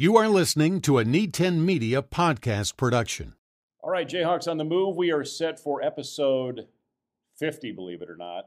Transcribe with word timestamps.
You 0.00 0.16
are 0.16 0.28
listening 0.28 0.80
to 0.82 0.98
a 0.98 1.04
Need 1.04 1.34
10 1.34 1.66
Media 1.66 2.02
podcast 2.02 2.76
production. 2.76 3.34
All 3.80 3.90
right, 3.90 4.08
J-Hawks 4.08 4.46
on 4.46 4.56
the 4.56 4.62
move. 4.62 4.94
We 4.94 5.10
are 5.10 5.24
set 5.24 5.58
for 5.58 5.82
episode 5.82 6.68
50, 7.36 7.72
believe 7.72 8.00
it 8.00 8.08
or 8.08 8.14
not. 8.14 8.46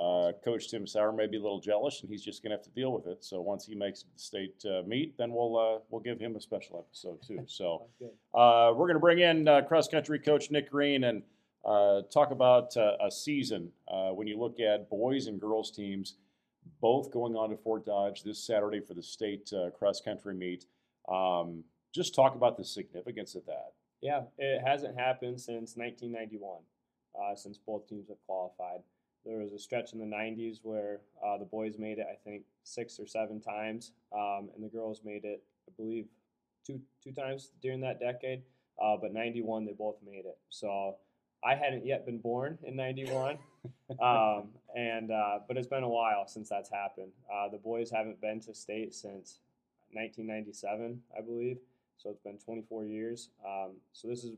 Uh, 0.00 0.32
Coach 0.42 0.70
Tim 0.70 0.86
Sauer 0.86 1.12
may 1.12 1.26
be 1.26 1.36
a 1.36 1.42
little 1.42 1.60
jealous, 1.60 2.00
and 2.00 2.08
he's 2.08 2.24
just 2.24 2.42
going 2.42 2.48
to 2.52 2.56
have 2.56 2.64
to 2.64 2.70
deal 2.70 2.92
with 2.92 3.06
it. 3.08 3.22
So 3.22 3.42
once 3.42 3.66
he 3.66 3.74
makes 3.74 4.04
the 4.04 4.18
state 4.18 4.64
uh, 4.64 4.84
meet, 4.86 5.18
then 5.18 5.34
we'll 5.34 5.58
uh, 5.58 5.80
we'll 5.90 6.00
give 6.00 6.18
him 6.18 6.34
a 6.34 6.40
special 6.40 6.78
episode 6.78 7.20
too. 7.20 7.44
So 7.46 7.88
uh, 8.32 8.72
we're 8.74 8.86
going 8.86 8.94
to 8.94 8.98
bring 8.98 9.18
in 9.18 9.46
uh, 9.46 9.60
cross 9.68 9.88
country 9.88 10.18
coach 10.18 10.50
Nick 10.50 10.70
Green 10.70 11.04
and 11.04 11.22
uh, 11.66 12.02
talk 12.10 12.30
about 12.30 12.74
uh, 12.74 12.92
a 13.04 13.10
season 13.10 13.70
uh, 13.86 14.12
when 14.12 14.26
you 14.26 14.38
look 14.38 14.60
at 14.60 14.88
boys 14.88 15.26
and 15.26 15.38
girls 15.38 15.70
teams 15.70 16.14
both 16.80 17.12
going 17.12 17.36
on 17.36 17.50
to 17.50 17.56
Fort 17.56 17.84
Dodge 17.84 18.22
this 18.22 18.38
Saturday 18.38 18.80
for 18.80 18.94
the 18.94 19.02
state 19.02 19.52
uh, 19.52 19.70
cross 19.70 20.00
country 20.00 20.34
meet. 20.34 20.64
Um, 21.08 21.64
just 21.94 22.14
talk 22.14 22.34
about 22.34 22.56
the 22.56 22.64
significance 22.64 23.34
of 23.34 23.46
that. 23.46 23.72
Yeah, 24.02 24.22
it 24.38 24.62
hasn't 24.64 24.98
happened 24.98 25.40
since 25.40 25.76
1991, 25.76 26.58
uh, 27.18 27.34
since 27.34 27.58
both 27.58 27.88
teams 27.88 28.08
have 28.08 28.18
qualified. 28.26 28.80
There 29.24 29.38
was 29.38 29.52
a 29.52 29.58
stretch 29.58 29.92
in 29.92 29.98
the 29.98 30.04
90s 30.04 30.58
where 30.62 31.00
uh, 31.24 31.38
the 31.38 31.44
boys 31.44 31.78
made 31.78 31.98
it, 31.98 32.06
I 32.10 32.16
think, 32.22 32.42
six 32.62 33.00
or 33.00 33.06
seven 33.06 33.40
times, 33.40 33.92
um, 34.14 34.50
and 34.54 34.62
the 34.62 34.68
girls 34.68 35.00
made 35.04 35.24
it, 35.24 35.42
I 35.68 35.72
believe, 35.76 36.06
two 36.66 36.80
two 37.02 37.12
times 37.12 37.50
during 37.62 37.80
that 37.80 37.98
decade. 37.98 38.42
Uh, 38.80 38.96
but 39.00 39.12
91, 39.12 39.64
they 39.64 39.72
both 39.72 39.96
made 40.04 40.26
it. 40.26 40.38
So 40.50 40.96
I 41.42 41.54
hadn't 41.54 41.86
yet 41.86 42.04
been 42.04 42.18
born 42.18 42.58
in 42.62 42.76
91, 42.76 43.38
um, 44.02 44.48
and 44.76 45.10
uh, 45.10 45.38
but 45.48 45.56
it's 45.56 45.66
been 45.66 45.82
a 45.82 45.88
while 45.88 46.26
since 46.26 46.48
that's 46.48 46.70
happened. 46.70 47.12
Uh, 47.32 47.48
the 47.48 47.58
boys 47.58 47.90
haven't 47.90 48.20
been 48.20 48.40
to 48.40 48.54
state 48.54 48.94
since 48.94 49.40
1997, 49.92 51.00
I 51.16 51.20
believe. 51.22 51.58
So 51.96 52.10
it's 52.10 52.20
been 52.20 52.38
24 52.38 52.84
years. 52.84 53.30
Um, 53.46 53.76
so 53.92 54.08
this 54.08 54.22
is 54.24 54.32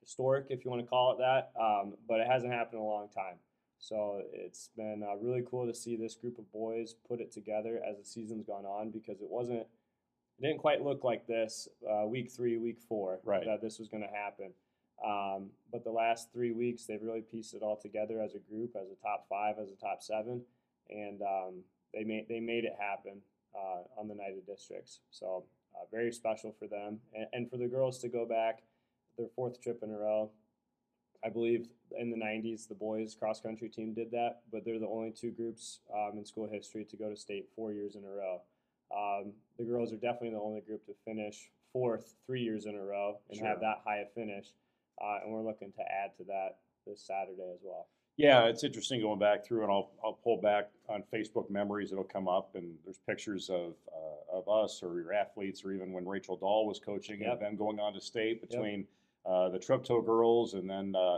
historic, 0.00 0.46
if 0.50 0.64
you 0.64 0.70
want 0.70 0.82
to 0.82 0.88
call 0.88 1.12
it 1.12 1.18
that, 1.18 1.52
um, 1.60 1.94
but 2.08 2.20
it 2.20 2.26
hasn't 2.26 2.52
happened 2.52 2.74
in 2.80 2.80
a 2.80 2.88
long 2.88 3.08
time. 3.08 3.36
So 3.78 4.22
it's 4.32 4.70
been 4.76 5.02
uh, 5.02 5.16
really 5.16 5.42
cool 5.48 5.66
to 5.66 5.74
see 5.74 5.96
this 5.96 6.14
group 6.14 6.38
of 6.38 6.50
boys 6.52 6.94
put 7.08 7.20
it 7.20 7.32
together 7.32 7.80
as 7.88 7.98
the 7.98 8.04
season's 8.04 8.44
gone 8.46 8.64
on 8.64 8.90
because 8.90 9.20
it 9.20 9.28
wasn't, 9.28 9.60
it 9.60 10.42
didn't 10.42 10.58
quite 10.58 10.82
look 10.82 11.04
like 11.04 11.26
this 11.26 11.68
uh, 11.88 12.06
week 12.06 12.30
three, 12.30 12.56
week 12.58 12.78
four, 12.88 13.20
Right. 13.24 13.44
that 13.44 13.60
this 13.60 13.78
was 13.78 13.88
going 13.88 14.02
to 14.02 14.08
happen. 14.08 14.52
Um, 15.04 15.50
but 15.72 15.82
the 15.82 15.90
last 15.90 16.32
three 16.32 16.52
weeks, 16.52 16.86
they've 16.86 17.02
really 17.02 17.22
pieced 17.22 17.54
it 17.54 17.62
all 17.62 17.76
together 17.76 18.20
as 18.22 18.34
a 18.34 18.38
group, 18.38 18.76
as 18.80 18.88
a 18.88 18.94
top 19.02 19.26
five, 19.28 19.56
as 19.60 19.68
a 19.68 19.76
top 19.76 20.00
seven, 20.00 20.42
and 20.88 21.20
um, 21.22 21.54
they 21.92 22.04
made 22.04 22.26
they 22.28 22.38
made 22.38 22.64
it 22.64 22.74
happen 22.78 23.20
on 23.54 24.08
the 24.08 24.14
night 24.14 24.34
of 24.36 24.46
districts. 24.46 25.00
So 25.10 25.44
uh, 25.74 25.84
very 25.90 26.12
special 26.12 26.54
for 26.58 26.66
them, 26.66 26.98
and, 27.14 27.26
and 27.32 27.50
for 27.50 27.56
the 27.56 27.66
girls 27.66 27.98
to 28.00 28.08
go 28.08 28.26
back 28.26 28.62
their 29.18 29.28
fourth 29.34 29.60
trip 29.60 29.82
in 29.82 29.90
a 29.90 29.98
row. 29.98 30.30
I 31.24 31.28
believe 31.28 31.68
in 31.96 32.10
the 32.10 32.16
90s, 32.16 32.66
the 32.66 32.74
boys 32.74 33.14
cross 33.14 33.40
country 33.40 33.68
team 33.68 33.94
did 33.94 34.10
that, 34.10 34.40
but 34.50 34.64
they're 34.64 34.78
the 34.80 34.88
only 34.88 35.12
two 35.12 35.30
groups 35.30 35.80
um, 35.94 36.18
in 36.18 36.24
school 36.24 36.48
history 36.50 36.84
to 36.86 36.96
go 36.96 37.08
to 37.10 37.16
state 37.16 37.48
four 37.54 37.72
years 37.72 37.94
in 37.94 38.04
a 38.04 38.10
row. 38.10 38.40
Um, 38.94 39.32
the 39.58 39.64
girls 39.64 39.92
are 39.92 39.96
definitely 39.96 40.30
the 40.30 40.40
only 40.40 40.60
group 40.62 40.84
to 40.86 40.94
finish 41.04 41.50
fourth 41.72 42.14
three 42.26 42.42
years 42.42 42.66
in 42.66 42.74
a 42.74 42.82
row 42.82 43.18
and 43.28 43.38
Sure. 43.38 43.46
have 43.46 43.60
that 43.60 43.82
high 43.84 43.98
a 43.98 44.06
finish. 44.06 44.48
Uh, 45.00 45.20
and 45.22 45.32
we're 45.32 45.42
looking 45.42 45.72
to 45.72 45.82
add 45.82 46.16
to 46.16 46.24
that 46.24 46.58
this 46.86 47.00
Saturday 47.00 47.50
as 47.54 47.60
well. 47.62 47.86
Yeah, 48.18 48.44
it's 48.44 48.62
interesting 48.62 49.00
going 49.00 49.18
back 49.18 49.44
through, 49.44 49.62
and 49.62 49.72
I'll 49.72 49.90
I'll 50.04 50.18
pull 50.22 50.40
back 50.40 50.70
on 50.88 51.02
Facebook 51.12 51.50
memories. 51.50 51.92
It'll 51.92 52.04
come 52.04 52.28
up, 52.28 52.54
and 52.54 52.74
there's 52.84 52.98
pictures 52.98 53.48
of 53.48 53.74
uh, 53.90 54.36
of 54.38 54.48
us 54.48 54.82
or 54.82 55.00
your 55.00 55.12
athletes, 55.14 55.64
or 55.64 55.72
even 55.72 55.92
when 55.92 56.06
Rachel 56.06 56.36
Dahl 56.36 56.66
was 56.66 56.78
coaching, 56.78 57.20
Yep. 57.22 57.32
and 57.32 57.40
them 57.40 57.56
going 57.56 57.80
on 57.80 57.94
to 57.94 58.00
state 58.00 58.46
between 58.46 58.86
uh, 59.24 59.48
the 59.48 59.58
Triptoe 59.58 60.04
girls, 60.04 60.54
and 60.54 60.68
then 60.68 60.94
uh, 60.94 61.16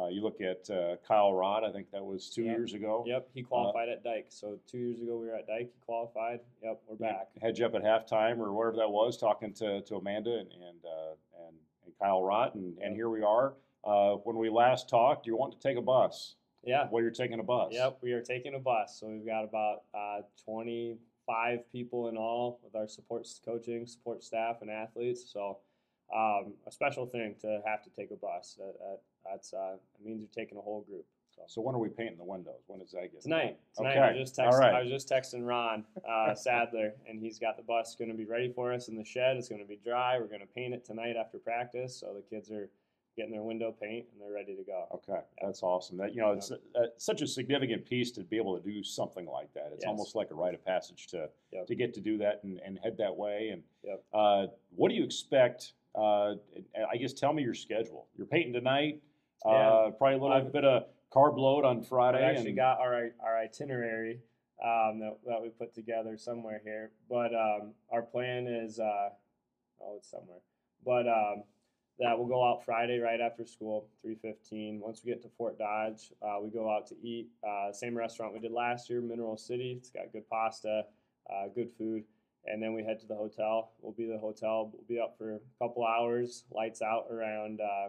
uh, 0.00 0.06
you 0.08 0.22
look 0.22 0.40
at 0.40 0.70
uh, 0.70 0.96
Kyle 1.06 1.32
Rott. 1.32 1.64
I 1.64 1.72
think 1.72 1.90
that 1.90 2.04
was 2.04 2.30
two 2.30 2.44
Yep. 2.44 2.56
years 2.56 2.74
ago. 2.74 3.02
Yep, 3.06 3.28
he 3.34 3.42
qualified 3.42 3.88
at 3.88 4.04
Dyke. 4.04 4.26
So 4.28 4.58
two 4.70 4.78
years 4.78 5.00
ago 5.02 5.16
we 5.16 5.26
were 5.26 5.34
at 5.34 5.48
Dyke. 5.48 5.70
He 5.74 5.80
qualified. 5.84 6.40
Yep, 6.62 6.80
we're 6.86 6.96
back. 6.96 7.28
Had 7.42 7.58
you 7.58 7.66
up 7.66 7.74
at 7.74 7.82
halftime 7.82 8.38
or 8.38 8.52
whatever 8.52 8.76
that 8.76 8.90
was, 8.90 9.16
talking 9.16 9.52
to, 9.54 9.80
to 9.82 9.96
Amanda 9.96 10.30
and 10.38 10.52
and, 10.52 10.84
uh, 10.84 11.46
and 11.48 11.56
and 11.86 11.94
Kyle 12.00 12.20
Rott, 12.20 12.54
and, 12.54 12.78
and 12.78 12.94
here 12.94 13.08
we 13.10 13.22
are. 13.22 13.54
Uh, 13.86 14.16
when 14.24 14.36
we 14.36 14.50
last 14.50 14.88
talked, 14.88 15.26
you 15.26 15.36
want 15.36 15.52
to 15.52 15.58
take 15.60 15.76
a 15.78 15.82
bus. 15.82 16.34
Yeah. 16.64 16.88
Well, 16.90 17.02
you're 17.02 17.12
taking 17.12 17.38
a 17.38 17.44
bus. 17.44 17.68
Yep, 17.70 17.98
we 18.02 18.12
are 18.12 18.20
taking 18.22 18.54
a 18.56 18.58
bus. 18.58 18.98
So 18.98 19.06
we've 19.06 19.24
got 19.24 19.44
about 19.44 19.82
uh, 19.94 20.22
25 20.44 21.60
people 21.70 22.08
in 22.08 22.16
all 22.16 22.58
with 22.64 22.74
our 22.74 22.88
support 22.88 23.26
coaching, 23.44 23.86
support 23.86 24.24
staff, 24.24 24.56
and 24.62 24.70
athletes. 24.70 25.30
So 25.32 25.58
um, 26.14 26.54
a 26.66 26.72
special 26.72 27.06
thing 27.06 27.36
to 27.42 27.60
have 27.64 27.82
to 27.84 27.90
take 27.90 28.10
a 28.10 28.16
bus. 28.16 28.56
That, 28.58 28.74
that, 28.80 28.98
that's 29.24 29.52
uh, 29.54 29.74
it 30.00 30.04
means 30.04 30.20
you're 30.20 30.44
taking 30.44 30.58
a 30.58 30.60
whole 30.60 30.82
group. 30.88 31.04
So 31.36 31.42
So 31.46 31.60
when 31.60 31.76
are 31.76 31.78
we 31.78 31.88
painting 31.88 32.16
the 32.18 32.24
windows? 32.24 32.62
When 32.66 32.80
does 32.80 32.90
that 32.92 33.12
get? 33.12 33.22
tonight, 33.22 33.58
tonight 33.76 33.90
Okay, 33.90 34.00
I 34.00 34.10
was 34.12 34.18
just 34.30 34.36
texting. 34.36 34.58
right. 34.58 34.74
I 34.74 34.82
was 34.82 34.90
just 34.90 35.08
texting 35.08 35.46
Ron 35.46 35.84
uh, 36.08 36.34
Sadler, 36.34 36.94
and 37.08 37.20
he's 37.20 37.38
got 37.38 37.56
the 37.56 37.62
bus 37.62 37.94
going 37.96 38.10
to 38.10 38.16
be 38.16 38.24
ready 38.24 38.50
for 38.52 38.72
us 38.72 38.88
in 38.88 38.96
the 38.96 39.04
shed. 39.04 39.36
It's 39.36 39.48
going 39.48 39.60
to 39.62 39.68
be 39.68 39.78
dry. 39.84 40.18
We're 40.18 40.26
going 40.26 40.40
to 40.40 40.46
paint 40.46 40.74
it 40.74 40.84
tonight 40.84 41.14
after 41.16 41.38
practice, 41.38 41.94
so 42.00 42.12
the 42.14 42.22
kids 42.22 42.50
are 42.50 42.68
getting 43.16 43.32
their 43.32 43.42
window 43.42 43.74
paint 43.80 44.06
and 44.12 44.20
they're 44.20 44.32
ready 44.34 44.54
to 44.54 44.62
go. 44.62 44.86
Okay, 44.94 45.20
that's 45.42 45.62
awesome. 45.62 45.96
That 45.96 46.14
you 46.14 46.20
know, 46.20 46.32
it's 46.32 46.50
uh, 46.52 46.56
such 46.98 47.22
a 47.22 47.26
significant 47.26 47.84
piece 47.86 48.10
to 48.12 48.22
be 48.22 48.36
able 48.36 48.58
to 48.58 48.62
do 48.62 48.82
something 48.82 49.26
like 49.26 49.52
that. 49.54 49.70
It's 49.72 49.84
Yes. 49.84 49.88
almost 49.88 50.14
like 50.14 50.30
a 50.30 50.34
rite 50.34 50.54
of 50.54 50.64
passage 50.64 51.06
to 51.08 51.28
Yep. 51.52 51.66
to 51.66 51.74
get 51.74 51.94
to 51.94 52.00
do 52.00 52.18
that 52.18 52.44
and, 52.44 52.60
and 52.64 52.78
head 52.78 52.96
that 52.98 53.16
way. 53.16 53.48
And 53.52 53.62
Yep. 53.82 54.04
uh, 54.12 54.46
what 54.74 54.90
do 54.90 54.94
you 54.94 55.04
expect? 55.04 55.72
Uh, 55.94 56.34
I 56.90 56.96
guess 56.98 57.14
tell 57.14 57.32
me 57.32 57.42
your 57.42 57.54
schedule. 57.54 58.06
You're 58.16 58.26
painting 58.26 58.52
tonight. 58.52 59.00
Uh, 59.44 59.50
Yeah. 59.50 59.90
probably 59.96 60.18
a 60.18 60.20
little 60.20 60.36
I've- 60.36 60.50
bit 60.50 60.64
of 60.64 60.86
carb 61.10 61.38
load 61.38 61.64
on 61.64 61.82
Friday. 61.82 62.18
I 62.18 62.30
actually 62.30 62.48
and- 62.48 62.56
got 62.56 62.78
our 62.80 63.14
our 63.20 63.38
itinerary 63.38 64.20
um, 64.62 64.98
that, 65.00 65.18
that 65.26 65.40
we 65.42 65.48
put 65.50 65.74
together 65.74 66.16
somewhere 66.16 66.60
here, 66.64 66.90
but 67.10 67.34
um, 67.34 67.74
our 67.90 68.02
plan 68.02 68.46
is 68.46 68.78
uh, 68.80 69.10
oh, 69.82 69.96
it's 69.96 70.10
somewhere, 70.10 70.40
but 70.84 71.06
um, 71.06 71.44
that 71.98 72.18
we'll 72.18 72.28
go 72.28 72.44
out 72.44 72.64
Friday 72.64 72.98
right 72.98 73.20
after 73.20 73.46
school, 73.46 73.88
three 74.02 74.16
fifteen. 74.16 74.80
Once 74.80 75.02
we 75.04 75.12
get 75.12 75.22
to 75.22 75.28
Fort 75.36 75.58
Dodge, 75.58 76.12
uh, 76.22 76.38
we 76.42 76.50
go 76.50 76.70
out 76.70 76.86
to 76.88 76.94
eat. 77.02 77.28
Uh, 77.46 77.72
same 77.72 77.96
restaurant 77.96 78.32
we 78.34 78.40
did 78.40 78.52
last 78.52 78.90
year, 78.90 79.00
Mineral 79.00 79.36
City. 79.36 79.76
It's 79.78 79.90
got 79.90 80.12
good 80.12 80.28
pasta, 80.28 80.84
uh, 81.30 81.48
good 81.54 81.70
food. 81.78 82.04
And 82.46 82.62
then 82.62 82.74
we 82.74 82.84
head 82.84 83.00
to 83.00 83.06
the 83.06 83.14
hotel. 83.14 83.72
We'll 83.80 83.92
be 83.92 84.06
the 84.06 84.18
hotel. 84.18 84.70
We'll 84.72 84.84
be 84.88 85.00
up 85.00 85.16
for 85.18 85.34
a 85.34 85.40
couple 85.60 85.84
hours. 85.84 86.44
Lights 86.52 86.80
out 86.80 87.06
around 87.10 87.60
uh, 87.60 87.88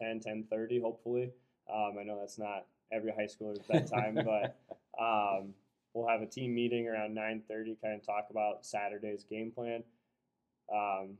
10, 0.00 0.20
10.30, 0.20 0.80
hopefully. 0.80 1.30
Um, 1.72 1.96
I 2.00 2.04
know 2.04 2.18
that's 2.18 2.38
not 2.38 2.66
every 2.90 3.12
high 3.12 3.26
schooler's 3.26 3.58
bedtime, 3.68 4.14
but 4.24 4.56
um, 4.98 5.52
we'll 5.92 6.08
have 6.08 6.22
a 6.22 6.26
team 6.26 6.54
meeting 6.54 6.88
around 6.88 7.16
9.30, 7.16 7.80
kind 7.82 7.94
of 7.94 8.06
talk 8.06 8.28
about 8.30 8.64
Saturday's 8.64 9.24
game 9.24 9.50
plan. 9.50 9.82
Um, 10.72 11.18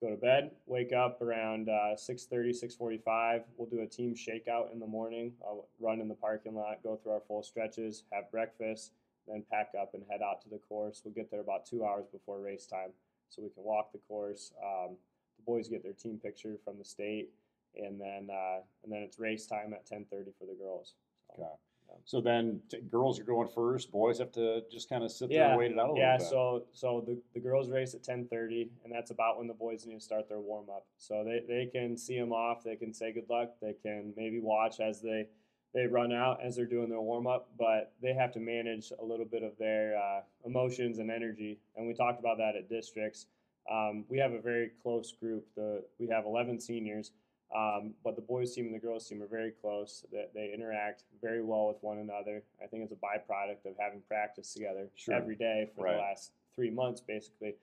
go 0.00 0.10
to 0.10 0.16
bed, 0.16 0.52
wake 0.66 0.92
up 0.92 1.20
around 1.20 1.68
uh, 1.68 1.94
6.30, 1.94 2.64
6.45. 2.64 3.42
We'll 3.56 3.68
do 3.68 3.82
a 3.82 3.86
team 3.86 4.14
shakeout 4.14 4.72
in 4.72 4.80
the 4.80 4.86
morning. 4.86 5.32
I'll 5.44 5.68
run 5.78 6.00
in 6.00 6.08
the 6.08 6.14
parking 6.14 6.54
lot, 6.54 6.82
go 6.82 6.96
through 6.96 7.12
our 7.12 7.22
full 7.28 7.42
stretches, 7.42 8.04
have 8.12 8.30
breakfast, 8.30 8.92
then 9.26 9.44
pack 9.50 9.72
up 9.80 9.94
and 9.94 10.02
head 10.10 10.20
out 10.22 10.40
to 10.42 10.48
the 10.48 10.58
course. 10.58 11.02
We'll 11.04 11.14
get 11.14 11.30
there 11.30 11.40
about 11.40 11.66
two 11.66 11.84
hours 11.84 12.06
before 12.10 12.40
race 12.40 12.66
time 12.66 12.90
so 13.28 13.42
we 13.42 13.50
can 13.50 13.62
walk 13.62 13.92
the 13.92 14.00
course. 14.08 14.52
Um, 14.62 14.96
the 15.36 15.44
boys 15.44 15.68
get 15.68 15.82
their 15.82 15.92
team 15.92 16.18
picture 16.22 16.56
from 16.64 16.78
the 16.78 16.84
state, 16.84 17.30
and 17.76 18.00
then 18.00 18.28
uh, 18.30 18.60
and 18.82 18.92
then 18.92 19.00
it's 19.02 19.18
race 19.18 19.46
time 19.46 19.72
at 19.72 19.88
10:30 19.88 20.32
for 20.38 20.46
the 20.46 20.56
girls. 20.58 20.94
So. 21.36 21.58
So 22.04 22.20
then 22.20 22.60
t- 22.70 22.80
girls 22.90 23.18
are 23.20 23.24
going 23.24 23.48
first. 23.48 23.90
Boys 23.92 24.18
have 24.18 24.32
to 24.32 24.62
just 24.70 24.88
kind 24.88 25.04
of 25.04 25.10
sit 25.12 25.28
there 25.28 25.38
Yeah, 25.38 25.48
and 25.50 25.58
wait 25.58 25.70
it 25.72 25.78
out 25.78 25.90
a 25.90 25.98
yeah, 25.98 26.12
little 26.12 26.18
bit. 26.18 26.28
so 26.28 26.62
so 26.72 27.04
the, 27.06 27.18
the 27.34 27.40
girls 27.40 27.70
race 27.70 27.94
at 27.94 28.02
10:30, 28.02 28.68
and 28.84 28.92
that's 28.92 29.10
about 29.10 29.38
when 29.38 29.46
the 29.46 29.54
boys 29.54 29.86
need 29.86 29.94
to 29.94 30.00
start 30.00 30.28
their 30.28 30.40
warm 30.40 30.68
up. 30.70 30.86
So 30.98 31.24
they, 31.24 31.42
they 31.46 31.66
can 31.66 31.96
see 31.96 32.18
them 32.18 32.32
off. 32.32 32.62
They 32.64 32.76
can 32.76 32.92
say 32.92 33.12
good 33.12 33.28
luck. 33.30 33.50
They 33.60 33.74
can 33.82 34.12
maybe 34.16 34.40
watch 34.40 34.80
as 34.80 35.00
they 35.00 35.26
they 35.72 35.86
run 35.86 36.12
out 36.12 36.40
as 36.42 36.56
they're 36.56 36.66
doing 36.66 36.88
their 36.88 37.00
warm 37.00 37.28
up, 37.28 37.48
but 37.56 37.92
they 38.02 38.12
have 38.12 38.32
to 38.32 38.40
manage 38.40 38.92
a 39.00 39.04
little 39.04 39.24
bit 39.24 39.44
of 39.44 39.56
their 39.56 39.96
uh, 39.96 40.20
emotions 40.44 40.98
and 40.98 41.10
energy. 41.12 41.58
And 41.76 41.86
we 41.86 41.94
talked 41.94 42.18
about 42.18 42.38
that 42.38 42.56
at 42.56 42.68
districts. 42.68 43.26
Um, 43.70 44.04
we 44.08 44.18
have 44.18 44.32
a 44.32 44.40
very 44.40 44.70
close 44.82 45.12
group. 45.12 45.46
The 45.54 45.84
we 46.00 46.08
have 46.08 46.24
11 46.24 46.58
seniors, 46.60 47.12
um, 47.54 47.94
but 48.04 48.14
the 48.16 48.22
boys 48.22 48.54
team 48.54 48.66
and 48.66 48.74
the 48.74 48.78
girls 48.78 49.08
team 49.08 49.22
are 49.22 49.26
very 49.26 49.50
close. 49.50 50.04
They, 50.12 50.26
they 50.34 50.52
interact 50.54 51.04
very 51.20 51.42
well 51.42 51.66
with 51.68 51.78
one 51.82 51.98
another. 51.98 52.42
I 52.62 52.66
think 52.66 52.84
it's 52.84 52.92
a 52.92 52.96
byproduct 52.96 53.64
of 53.68 53.74
having 53.78 54.00
practice 54.08 54.52
together 54.52 54.88
Sure. 54.94 55.14
every 55.14 55.34
day 55.36 55.68
for 55.74 55.84
Right. 55.84 55.92
the 55.94 55.98
last 55.98 56.32
three 56.54 56.70
months, 56.70 57.00
basically. 57.00 57.54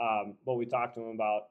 Um, 0.00 0.34
but 0.46 0.54
we 0.54 0.64
talked 0.66 0.94
to 0.94 1.00
them 1.00 1.10
about 1.10 1.48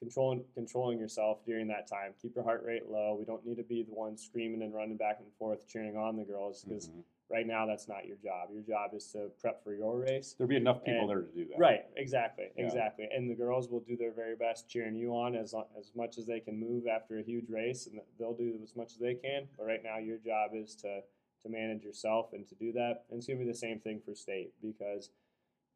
controlling 0.00 0.44
controlling 0.54 0.98
yourself 0.98 1.44
during 1.44 1.68
that 1.68 1.86
time. 1.86 2.14
Keep 2.20 2.34
your 2.34 2.44
heart 2.44 2.64
rate 2.64 2.88
low. 2.90 3.14
We 3.18 3.24
don't 3.24 3.44
need 3.46 3.56
to 3.58 3.62
be 3.62 3.82
the 3.82 3.92
one 3.92 4.16
screaming 4.16 4.62
and 4.62 4.74
running 4.74 4.96
back 4.96 5.18
and 5.20 5.28
forth 5.38 5.68
cheering 5.68 5.96
on 5.96 6.16
the 6.16 6.24
girls 6.24 6.64
because 6.64 6.88
Mhm. 6.88 7.02
Right 7.30 7.46
now, 7.46 7.64
that's 7.64 7.86
not 7.86 8.06
your 8.06 8.16
job. 8.16 8.48
Your 8.52 8.62
job 8.62 8.90
is 8.92 9.06
to 9.12 9.30
prep 9.40 9.62
for 9.62 9.72
your 9.72 9.98
race. 10.00 10.34
There'll 10.36 10.48
be 10.48 10.56
enough 10.56 10.82
people 10.84 11.02
And- 11.02 11.10
there 11.10 11.22
to 11.22 11.32
do 11.32 11.44
that. 11.46 11.58
Right, 11.58 11.86
exactly, 11.96 12.48
Yeah. 12.56 12.64
exactly. 12.64 13.08
And 13.14 13.30
the 13.30 13.36
girls 13.36 13.68
will 13.70 13.80
do 13.80 13.96
their 13.96 14.10
very 14.10 14.34
best 14.34 14.68
cheering 14.68 14.96
you 14.96 15.14
on 15.14 15.36
as 15.36 15.54
as 15.78 15.94
much 15.94 16.18
as 16.18 16.26
they 16.26 16.40
can 16.40 16.56
move 16.58 16.86
after 16.88 17.18
a 17.18 17.22
huge 17.22 17.48
race, 17.48 17.86
and 17.86 18.00
they'll 18.18 18.34
do 18.34 18.58
as 18.62 18.74
much 18.74 18.92
as 18.94 18.98
they 18.98 19.14
can. 19.14 19.48
But 19.56 19.66
right 19.66 19.82
now, 19.82 19.98
your 19.98 20.18
job 20.18 20.54
is 20.54 20.74
to 20.76 21.02
to 21.42 21.48
manage 21.48 21.82
yourself 21.82 22.34
and 22.34 22.46
to 22.48 22.54
do 22.56 22.70
that. 22.72 23.06
And 23.08 23.16
it's 23.16 23.26
gonna 23.26 23.38
be 23.38 23.46
the 23.46 23.54
same 23.54 23.80
thing 23.80 23.98
for 24.00 24.14
state 24.14 24.52
because 24.60 25.10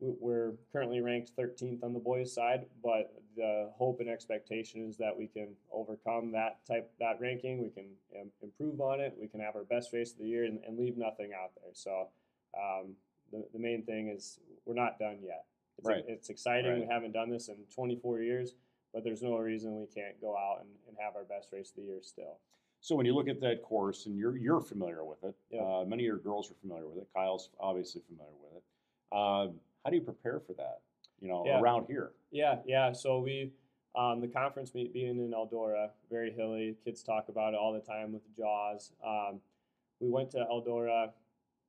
we're 0.00 0.52
currently 0.72 1.00
ranked 1.00 1.32
13th 1.36 1.82
on 1.82 1.92
the 1.92 1.98
boys' 2.00 2.32
side, 2.34 2.66
but 2.82 3.14
the 3.36 3.70
hope 3.76 4.00
and 4.00 4.08
expectation 4.08 4.86
is 4.88 4.96
that 4.98 5.16
we 5.16 5.26
can 5.26 5.48
overcome 5.72 6.32
that 6.32 6.64
type 6.66 6.90
that 7.00 7.18
ranking. 7.20 7.62
We 7.62 7.70
can 7.70 7.86
um, 8.20 8.28
improve 8.42 8.80
on 8.80 9.00
it. 9.00 9.16
We 9.20 9.28
can 9.28 9.40
have 9.40 9.56
our 9.56 9.64
best 9.64 9.92
race 9.92 10.12
of 10.12 10.18
the 10.18 10.26
year 10.28 10.44
and, 10.44 10.60
and 10.66 10.78
leave 10.78 10.96
nothing 10.96 11.30
out 11.32 11.50
there. 11.60 11.72
So 11.72 12.08
um, 12.56 12.94
the, 13.32 13.44
the 13.52 13.58
main 13.58 13.82
thing 13.84 14.08
is 14.08 14.38
we're 14.66 14.74
not 14.74 14.98
done 14.98 15.18
yet. 15.22 15.44
It's, 15.78 15.88
Right. 15.88 16.04
it's 16.06 16.30
exciting. 16.30 16.78
We 16.80 16.86
haven't 16.86 17.12
done 17.12 17.30
this 17.30 17.48
in 17.48 17.56
24 17.74 18.20
years, 18.20 18.54
but 18.92 19.02
there's 19.02 19.22
no 19.22 19.36
reason 19.38 19.80
we 19.80 19.86
can't 19.86 20.20
go 20.20 20.36
out 20.36 20.58
and, 20.60 20.68
and 20.88 20.96
have 21.00 21.16
our 21.16 21.24
best 21.24 21.48
race 21.52 21.70
of 21.70 21.76
the 21.76 21.82
year 21.82 21.98
still. 22.02 22.38
So 22.80 22.94
when 22.94 23.06
you 23.06 23.14
look 23.14 23.28
at 23.28 23.40
that 23.40 23.62
course, 23.62 24.06
and 24.06 24.16
you're 24.16 24.36
you're 24.36 24.60
familiar 24.60 25.04
with 25.04 25.24
it, 25.24 25.34
Yeah. 25.50 25.62
uh, 25.62 25.84
many 25.86 26.02
of 26.02 26.06
your 26.06 26.18
girls 26.18 26.50
are 26.50 26.54
familiar 26.60 26.86
with 26.86 26.98
it. 26.98 27.08
Kyle's 27.16 27.48
obviously 27.58 28.02
familiar 28.06 28.34
with 28.42 28.56
it. 28.58 28.62
Uh, 29.10 29.48
how 29.84 29.90
do 29.90 29.96
you 29.96 30.02
prepare 30.02 30.40
for 30.40 30.54
that? 30.54 30.80
You 31.20 31.28
know, 31.28 31.44
Yeah. 31.46 31.60
around 31.60 31.86
here. 31.86 32.12
Yeah, 32.30 32.60
yeah. 32.66 32.92
So 32.92 33.20
we, 33.20 33.52
um, 33.94 34.20
the 34.20 34.28
conference 34.28 34.74
meet 34.74 34.92
being 34.92 35.18
in 35.18 35.30
Eldora, 35.32 35.90
very 36.10 36.32
hilly. 36.32 36.76
Kids 36.84 37.02
talk 37.02 37.28
about 37.28 37.54
it 37.54 37.58
all 37.58 37.72
the 37.72 37.80
time 37.80 38.12
with 38.12 38.22
the 38.24 38.42
Jaws. 38.42 38.92
Um, 39.04 39.40
we 40.00 40.08
went 40.10 40.30
to 40.32 40.38
Eldora 40.50 41.12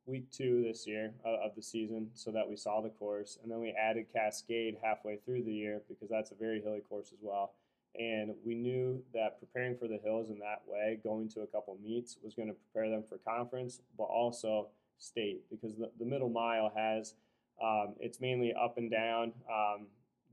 week 0.05 0.29
two 0.31 0.63
this 0.63 0.85
year 0.87 1.13
of, 1.23 1.39
of 1.39 1.55
the 1.55 1.61
season 1.61 2.09
so 2.13 2.31
that 2.31 2.47
we 2.47 2.55
saw 2.55 2.81
the 2.81 2.89
course, 2.89 3.37
and 3.41 3.51
then 3.51 3.59
we 3.59 3.71
added 3.71 4.07
Cascade 4.11 4.77
halfway 4.81 5.17
through 5.17 5.43
the 5.43 5.53
year 5.53 5.81
because 5.87 6.09
that's 6.09 6.31
a 6.31 6.35
very 6.35 6.61
hilly 6.61 6.81
course 6.81 7.11
as 7.11 7.19
well. 7.21 7.53
And 7.97 8.35
we 8.45 8.55
knew 8.55 9.01
that 9.13 9.39
preparing 9.39 9.77
for 9.77 9.87
the 9.87 9.97
hills 10.03 10.29
in 10.29 10.37
that 10.39 10.61
way, 10.67 10.99
going 11.01 11.29
to 11.29 11.41
a 11.41 11.47
couple 11.47 11.77
meets, 11.81 12.17
was 12.21 12.33
going 12.33 12.49
to 12.49 12.53
prepare 12.53 12.89
them 12.89 13.03
for 13.07 13.17
conference, 13.19 13.81
but 13.97 14.03
also 14.05 14.67
state 14.97 15.41
because 15.49 15.75
the, 15.77 15.89
the 15.97 16.05
middle 16.05 16.29
mile 16.29 16.71
has 16.75 17.13
um, 17.61 17.95
it's 17.99 18.19
mainly 18.19 18.53
up 18.53 18.77
and 18.77 18.91
down, 18.91 19.33
um, 19.49 19.87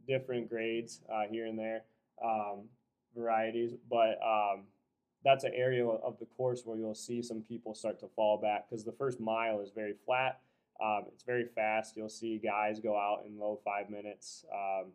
different 0.06 0.48
grades 0.48 1.00
uh, 1.12 1.22
here 1.30 1.46
and 1.46 1.58
there, 1.58 1.82
um, 2.24 2.64
varieties. 3.16 3.72
But 3.88 4.18
um, 4.24 4.64
that's 5.24 5.44
an 5.44 5.52
area 5.54 5.86
of 5.86 6.18
the 6.18 6.26
course 6.26 6.62
where 6.64 6.76
you'll 6.76 6.94
see 6.94 7.22
some 7.22 7.42
people 7.42 7.74
start 7.74 8.00
to 8.00 8.08
fall 8.16 8.38
back 8.38 8.68
because 8.68 8.84
the 8.84 8.92
first 8.92 9.20
mile 9.20 9.60
is 9.60 9.70
very 9.70 9.94
flat. 10.04 10.40
Um, 10.82 11.04
it's 11.12 11.22
very 11.22 11.46
fast. 11.54 11.96
You'll 11.96 12.08
see 12.08 12.38
guys 12.38 12.80
go 12.80 12.96
out 12.96 13.24
in 13.26 13.38
low 13.38 13.60
five 13.64 13.88
minutes, 13.88 14.44
um, 14.52 14.86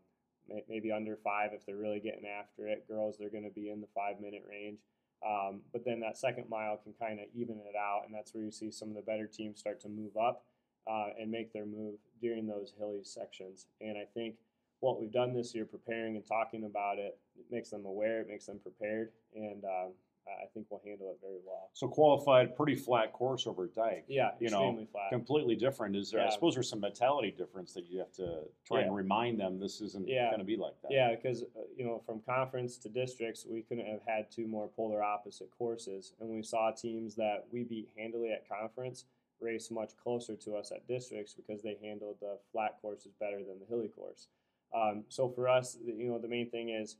may- 0.49 0.65
maybe 0.67 0.91
under 0.91 1.15
five 1.15 1.51
if 1.53 1.65
they're 1.65 1.77
really 1.77 2.01
getting 2.01 2.25
after 2.25 2.67
it. 2.67 2.87
Girls, 2.87 3.15
they're 3.17 3.29
going 3.29 3.45
to 3.45 3.49
be 3.49 3.69
in 3.69 3.79
the 3.79 3.87
five 3.95 4.19
minute 4.19 4.43
range. 4.49 4.79
Um, 5.25 5.61
but 5.71 5.83
then 5.85 5.99
that 6.01 6.17
second 6.17 6.49
mile 6.49 6.77
can 6.77 6.93
kind 6.93 7.19
of 7.19 7.25
even 7.33 7.55
it 7.57 7.75
out, 7.75 8.03
and 8.05 8.13
that's 8.13 8.33
where 8.35 8.43
you 8.43 8.51
see 8.51 8.69
some 8.69 8.89
of 8.89 8.95
the 8.95 9.01
better 9.01 9.25
teams 9.25 9.59
start 9.59 9.79
to 9.81 9.89
move 9.89 10.15
up 10.15 10.43
uh, 10.89 11.07
and 11.19 11.31
make 11.31 11.53
their 11.53 11.65
move 11.65 11.95
during 12.21 12.47
those 12.47 12.73
hilly 12.77 13.03
sections. 13.03 13.67
And 13.81 13.97
I 13.97 14.05
think 14.13 14.35
what 14.79 14.99
we've 14.99 15.11
done 15.11 15.33
this 15.33 15.55
year, 15.55 15.65
preparing 15.65 16.15
and 16.15 16.25
talking 16.25 16.65
about 16.65 16.99
it, 16.99 17.17
it 17.37 17.45
makes 17.51 17.69
them 17.69 17.85
aware, 17.85 18.21
it 18.21 18.27
makes 18.27 18.45
them 18.45 18.59
prepared, 18.59 19.09
and 19.35 19.63
um, 19.65 19.91
I 20.27 20.45
think 20.53 20.67
we'll 20.69 20.81
handle 20.85 21.09
it 21.11 21.19
very 21.21 21.39
well. 21.45 21.69
So 21.73 21.87
qualified, 21.87 22.55
pretty 22.55 22.75
flat 22.75 23.13
course 23.13 23.47
over 23.47 23.67
Dyke. 23.67 24.05
Yeah, 24.07 24.31
You 24.39 24.49
know, 24.49 24.85
flat. 24.91 25.09
Completely 25.09 25.55
different. 25.55 25.95
Is 25.95 26.11
there? 26.11 26.25
I 26.25 26.29
suppose 26.29 26.53
there's 26.53 26.69
some 26.69 26.81
mentality 26.81 27.31
difference 27.31 27.73
that 27.73 27.85
you 27.89 27.99
have 27.99 28.11
to 28.13 28.41
try 28.65 28.81
and 28.81 28.93
remind 28.95 29.39
them 29.39 29.59
this 29.59 29.81
isn't 29.81 30.07
Yeah. 30.07 30.27
going 30.27 30.39
to 30.39 30.45
be 30.45 30.57
like 30.57 30.79
that. 30.81 30.91
Yeah, 30.91 31.15
because 31.15 31.43
uh, 31.43 31.61
you 31.75 31.85
know, 31.85 32.01
from 32.05 32.21
conference 32.21 32.77
to 32.79 32.89
districts, 32.89 33.45
we 33.49 33.61
couldn't 33.61 33.87
have 33.87 34.01
had 34.05 34.29
two 34.29 34.47
more 34.47 34.67
polar 34.67 35.01
opposite 35.01 35.49
courses, 35.57 36.13
and 36.19 36.29
we 36.29 36.43
saw 36.43 36.71
teams 36.71 37.15
that 37.15 37.45
we 37.51 37.63
beat 37.63 37.87
handily 37.97 38.31
at 38.31 38.47
conference 38.49 39.05
race 39.39 39.69
much 39.71 39.95
closer 39.97 40.35
to 40.35 40.55
us 40.55 40.71
at 40.71 40.87
districts 40.87 41.33
because 41.33 41.61
they 41.61 41.77
handled 41.81 42.17
the 42.19 42.37
flat 42.51 42.77
courses 42.81 43.13
better 43.19 43.37
than 43.37 43.59
the 43.59 43.65
hilly 43.69 43.89
course. 43.89 44.27
Um, 44.73 45.05
so 45.09 45.29
for 45.29 45.47
us, 45.47 45.73
the- 45.75 45.93
you 45.93 46.09
know, 46.09 46.17
the 46.19 46.27
main 46.27 46.49
thing 46.49 46.69
is 46.69 46.97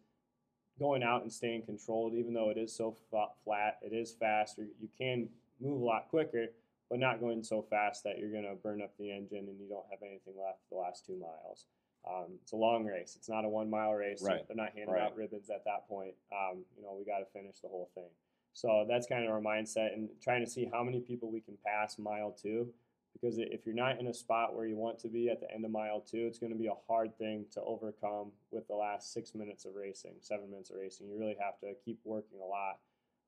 going 0.80 1.04
out 1.04 1.24
and 1.24 1.32
staying 1.34 1.64
controlled, 1.64 2.14
even 2.14 2.34
though 2.34 2.50
it 2.50 2.58
is 2.58 2.74
so 2.74 2.92
flat, 3.44 3.80
it 3.82 3.94
is 3.94 4.14
fast. 4.14 4.58
You 4.58 4.90
can 4.98 5.30
move 5.60 5.82
a 5.82 5.86
lot 5.86 6.08
quicker, 6.10 6.54
but 6.90 7.00
not 7.00 7.20
going 7.20 7.44
so 7.44 7.64
fast 7.64 8.04
that 8.04 8.20
you're 8.20 8.32
going 8.32 8.44
to 8.46 8.56
burn 8.56 8.82
up 8.82 8.96
the 8.98 9.12
engine 9.12 9.48
and 9.50 9.60
you 9.60 9.68
don't 9.68 9.90
have 9.90 10.04
anything 10.04 10.36
left 10.38 10.60
the 10.70 10.76
last 10.78 11.06
two 11.06 11.18
miles. 11.18 11.66
Um, 12.08 12.38
it's 12.44 12.52
a 12.54 12.56
long 12.56 12.86
race. 12.86 13.16
It's 13.18 13.28
not 13.28 13.44
a 13.44 13.50
one 13.50 13.70
mile 13.70 13.94
race. 13.94 14.22
so 14.22 14.28
Right. 14.28 14.48
They're 14.48 14.56
not 14.56 14.70
handing 14.74 14.94
Right. 14.94 15.02
out 15.02 15.16
ribbons 15.16 15.50
at 15.50 15.66
that 15.66 15.88
point. 15.90 16.16
Um, 16.32 16.64
you 16.78 16.84
know, 16.84 16.94
we 16.94 17.04
got 17.04 17.20
to 17.20 17.26
finish 17.26 17.60
the 17.60 17.68
whole 17.68 17.90
thing. 17.96 18.10
So 18.58 18.88
that's 18.90 19.06
kind 19.06 19.24
of 19.24 19.30
our 19.30 19.40
mindset 19.40 19.94
and 19.94 20.10
trying 20.20 20.44
to 20.44 20.50
see 20.50 20.68
how 20.74 20.84
many 20.84 21.00
people 21.00 21.30
we 21.32 21.42
can 21.42 21.60
pass 21.64 22.00
mile 22.00 22.32
two. 22.32 22.68
Because 23.14 23.38
if 23.38 23.68
you're 23.68 23.76
not 23.76 24.00
in 24.00 24.08
a 24.08 24.14
spot 24.14 24.56
where 24.56 24.66
you 24.66 24.76
want 24.76 24.98
to 25.00 25.10
be 25.10 25.30
at 25.30 25.40
the 25.40 25.52
end 25.54 25.64
of 25.64 25.70
mile 25.70 26.02
two, 26.02 26.26
it's 26.26 26.40
going 26.40 26.52
to 26.52 26.58
be 26.58 26.66
a 26.66 26.74
hard 26.88 27.16
thing 27.20 27.46
to 27.52 27.62
overcome 27.62 28.32
with 28.50 28.68
the 28.68 28.74
last 28.74 29.14
six 29.14 29.36
minutes 29.36 29.66
of 29.66 29.76
racing, 29.76 30.14
seven 30.22 30.50
minutes 30.50 30.72
of 30.72 30.78
racing. 30.78 31.08
You 31.08 31.20
really 31.20 31.38
have 31.40 31.60
to 31.60 31.74
keep 31.86 32.00
working 32.04 32.40
a 32.42 32.46
lot, 32.46 32.80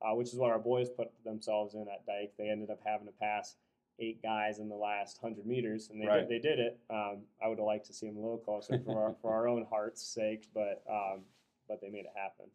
uh, 0.01 0.15
which 0.15 0.29
is 0.29 0.35
what 0.35 0.49
our 0.49 0.57
boys 0.57 0.89
put 0.89 1.11
themselves 1.23 1.75
in 1.75 1.81
at 1.81 2.07
Dyke. 2.07 2.33
They 2.39 2.49
ended 2.49 2.71
up 2.71 2.79
having 2.83 3.05
to 3.05 3.13
pass 3.13 3.55
eight 3.99 4.23
guys 4.23 4.57
in 4.57 4.67
the 4.67 4.75
last 4.75 5.19
hundred 5.21 5.45
meters, 5.45 5.91
and 5.91 6.01
they 6.01 6.07
Right. 6.07 6.27
did, 6.27 6.41
they 6.41 6.49
did 6.49 6.57
it. 6.57 6.79
Um, 6.89 7.21
I 7.43 7.49
would 7.49 7.59
have 7.59 7.67
liked 7.67 7.85
to 7.85 7.93
see 7.93 8.07
them 8.07 8.17
a 8.17 8.21
little 8.21 8.37
closer 8.39 8.79
for 8.83 8.99
our, 8.99 9.15
for 9.21 9.31
our 9.31 9.47
own 9.47 9.67
hearts' 9.69 10.01
sake, 10.01 10.47
but 10.55 10.83
um, 10.89 11.21
but 11.67 11.81
they 11.81 11.89
made 11.89 12.05
it 12.05 12.13
happen. 12.15 12.47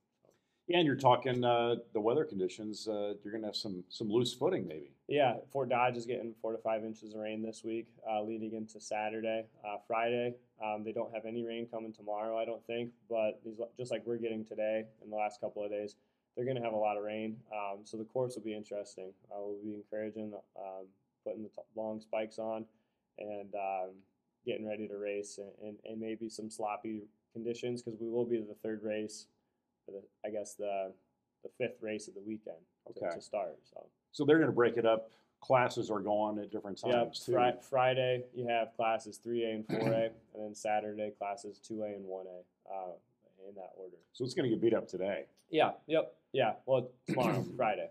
Yeah, 0.66 0.78
and 0.78 0.86
you're 0.86 0.96
talking 0.96 1.44
uh, 1.44 1.76
the 1.92 2.00
weather 2.00 2.24
conditions. 2.24 2.88
Uh, 2.88 3.14
you're 3.22 3.32
going 3.32 3.42
to 3.42 3.48
have 3.48 3.56
some 3.56 3.84
some 3.90 4.08
loose 4.08 4.32
footing, 4.32 4.66
maybe. 4.66 4.92
Yeah, 5.08 5.34
Fort 5.52 5.68
Dodge 5.68 5.98
is 5.98 6.06
getting 6.06 6.34
four 6.40 6.52
to 6.52 6.58
five 6.58 6.84
inches 6.84 7.12
of 7.12 7.20
rain 7.20 7.42
this 7.42 7.62
week, 7.62 7.86
uh, 8.10 8.22
leading 8.22 8.54
into 8.54 8.80
Saturday. 8.80 9.44
Uh, 9.62 9.76
Friday, 9.86 10.34
um, 10.64 10.82
they 10.82 10.92
don't 10.92 11.12
have 11.12 11.26
any 11.26 11.44
rain 11.44 11.66
coming 11.70 11.92
tomorrow, 11.92 12.38
I 12.38 12.46
don't 12.46 12.64
think, 12.66 12.92
but 13.10 13.40
these, 13.44 13.58
just 13.76 13.90
like 13.90 14.02
we're 14.06 14.16
getting 14.16 14.44
today 14.44 14.84
in 15.02 15.10
the 15.10 15.16
last 15.16 15.38
couple 15.40 15.62
of 15.62 15.70
days, 15.70 15.96
they're 16.34 16.46
going 16.46 16.56
to 16.56 16.62
have 16.62 16.72
a 16.72 16.78
lot 16.78 16.96
of 16.96 17.04
rain. 17.04 17.36
Um, 17.52 17.80
so 17.84 17.98
the 17.98 18.04
course 18.04 18.34
will 18.34 18.44
be 18.44 18.54
interesting. 18.54 19.12
We'll 19.30 19.58
be 19.62 19.74
encouraging, 19.74 20.32
um, 20.58 20.86
putting 21.24 21.42
the 21.42 21.50
t- 21.50 21.62
long 21.76 22.00
spikes 22.00 22.38
on 22.38 22.64
and 23.18 23.54
um, 23.54 23.90
getting 24.46 24.66
ready 24.66 24.88
to 24.88 24.96
race 24.96 25.38
and, 25.38 25.50
and, 25.62 25.76
and 25.84 26.00
maybe 26.00 26.30
some 26.30 26.48
sloppy 26.50 27.02
conditions 27.34 27.82
because 27.82 28.00
we 28.00 28.08
will 28.08 28.24
be 28.24 28.38
the 28.38 28.56
third 28.62 28.82
race, 28.82 29.26
the, 29.92 30.02
I 30.24 30.30
guess 30.30 30.54
the, 30.54 30.92
the 31.42 31.50
fifth 31.58 31.82
race 31.82 32.08
of 32.08 32.14
the 32.14 32.20
weekend 32.20 32.56
to, 32.86 33.04
Okay. 33.04 33.14
to 33.14 33.20
start. 33.20 33.58
So. 33.72 33.86
So 34.12 34.24
they're 34.24 34.38
going 34.38 34.48
to 34.50 34.54
break 34.54 34.76
it 34.76 34.86
up. 34.86 35.10
Classes 35.40 35.90
are 35.90 36.00
going 36.00 36.38
at 36.38 36.50
different 36.50 36.80
Yep. 36.84 36.94
times. 36.94 37.24
Fri- 37.26 37.52
Friday 37.68 38.24
you 38.34 38.46
have 38.48 38.74
classes 38.76 39.18
three 39.18 39.44
A 39.44 39.50
and 39.50 39.66
four 39.66 39.92
A, 39.92 40.04
and 40.34 40.42
then 40.42 40.54
Saturday 40.54 41.10
classes 41.18 41.58
two 41.58 41.82
A 41.82 41.86
and 41.88 42.04
one 42.06 42.26
A, 42.26 42.72
uh, 42.74 42.92
in 43.48 43.54
that 43.56 43.72
order. 43.76 43.96
So 44.14 44.24
it's 44.24 44.32
going 44.32 44.48
to 44.48 44.56
get 44.56 44.62
beat 44.62 44.72
up 44.72 44.88
today 44.88 45.24
Yeah. 45.50 45.72
Yep. 45.86 46.14
Yeah. 46.32 46.52
Well, 46.64 46.88
tomorrow, 47.06 47.42
Friday. 47.56 47.90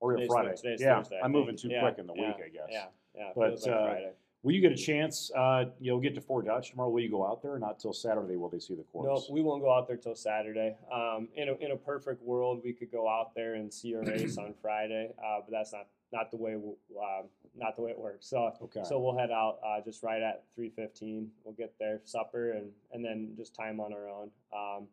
or 0.00 0.14
Today's 0.14 0.28
Friday. 0.28 0.48
Thur- 0.50 0.56
today's 0.56 0.80
yeah, 0.80 0.96
Thursday, 0.98 1.20
I'm 1.22 1.30
moving 1.32 1.56
too 1.56 1.68
Yeah, 1.68 1.80
quick 1.80 1.98
in 1.98 2.06
the 2.08 2.14
yeah, 2.14 2.26
week, 2.26 2.36
I 2.44 2.48
guess. 2.48 2.68
Yeah. 2.70 2.84
Yeah. 3.14 3.30
But, 3.36 3.50
like 3.62 3.72
uh, 3.72 3.84
Friday. 3.86 4.10
Will 4.42 4.52
you 4.52 4.62
get 4.62 4.72
a 4.72 4.76
chance? 4.76 5.30
Uh, 5.36 5.66
you'll 5.80 6.00
get 6.00 6.14
to 6.14 6.20
Fort 6.20 6.46
Dodge 6.46 6.70
tomorrow. 6.70 6.88
Will 6.88 7.02
you 7.02 7.10
go 7.10 7.26
out 7.26 7.42
there, 7.42 7.52
or 7.52 7.58
not 7.58 7.78
till 7.78 7.92
Saturday? 7.92 8.36
Will 8.36 8.48
they 8.48 8.58
see 8.58 8.74
the 8.74 8.84
Nope, 8.94 9.04
course? 9.06 9.28
we 9.30 9.42
won't 9.42 9.62
go 9.62 9.72
out 9.72 9.86
there 9.86 9.98
till 9.98 10.14
Saturday. 10.14 10.76
Um, 10.92 11.28
in 11.34 11.50
a 11.50 11.54
in 11.56 11.72
a 11.72 11.76
perfect 11.76 12.22
world, 12.22 12.62
we 12.64 12.72
could 12.72 12.90
go 12.90 13.06
out 13.06 13.34
there 13.34 13.54
and 13.54 13.72
see 13.72 13.92
a 13.92 14.00
race 14.00 14.38
on 14.38 14.54
Friday, 14.62 15.10
uh, 15.18 15.40
but 15.44 15.50
that's 15.50 15.72
not 15.74 15.88
not 16.10 16.30
the 16.30 16.38
way 16.38 16.56
we, 16.56 16.70
um, 16.98 17.26
not 17.54 17.76
the 17.76 17.82
way 17.82 17.90
it 17.90 17.98
works. 17.98 18.26
So 18.28 18.50
Okay. 18.62 18.82
So 18.82 18.98
we'll 18.98 19.16
head 19.16 19.30
out 19.30 19.58
uh, 19.64 19.82
just 19.84 20.02
right 20.02 20.22
at 20.22 20.44
three 20.54 20.70
fifteen. 20.70 21.30
We'll 21.44 21.54
get 21.54 21.74
there, 21.78 22.00
supper, 22.06 22.52
and 22.52 22.70
and 22.92 23.04
then 23.04 23.34
just 23.36 23.54
time 23.54 23.78
on 23.78 23.92
our 23.92 24.08
own. 24.08 24.30
Um, 24.56 24.86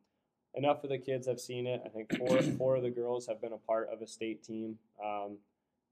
enough 0.56 0.84
of 0.84 0.90
the 0.90 0.98
kids 0.98 1.26
have 1.26 1.40
seen 1.40 1.68
it. 1.68 1.82
I 1.86 1.90
think 1.90 2.18
four 2.18 2.42
four 2.58 2.76
of 2.76 2.84
the 2.84 2.90
girls 2.90 3.26
have 3.28 3.40
been 3.40 3.54
a 3.54 3.58
part 3.58 3.88
of 3.94 4.02
a 4.02 4.08
state 4.08 4.44
team 4.44 4.78
um, 5.02 5.38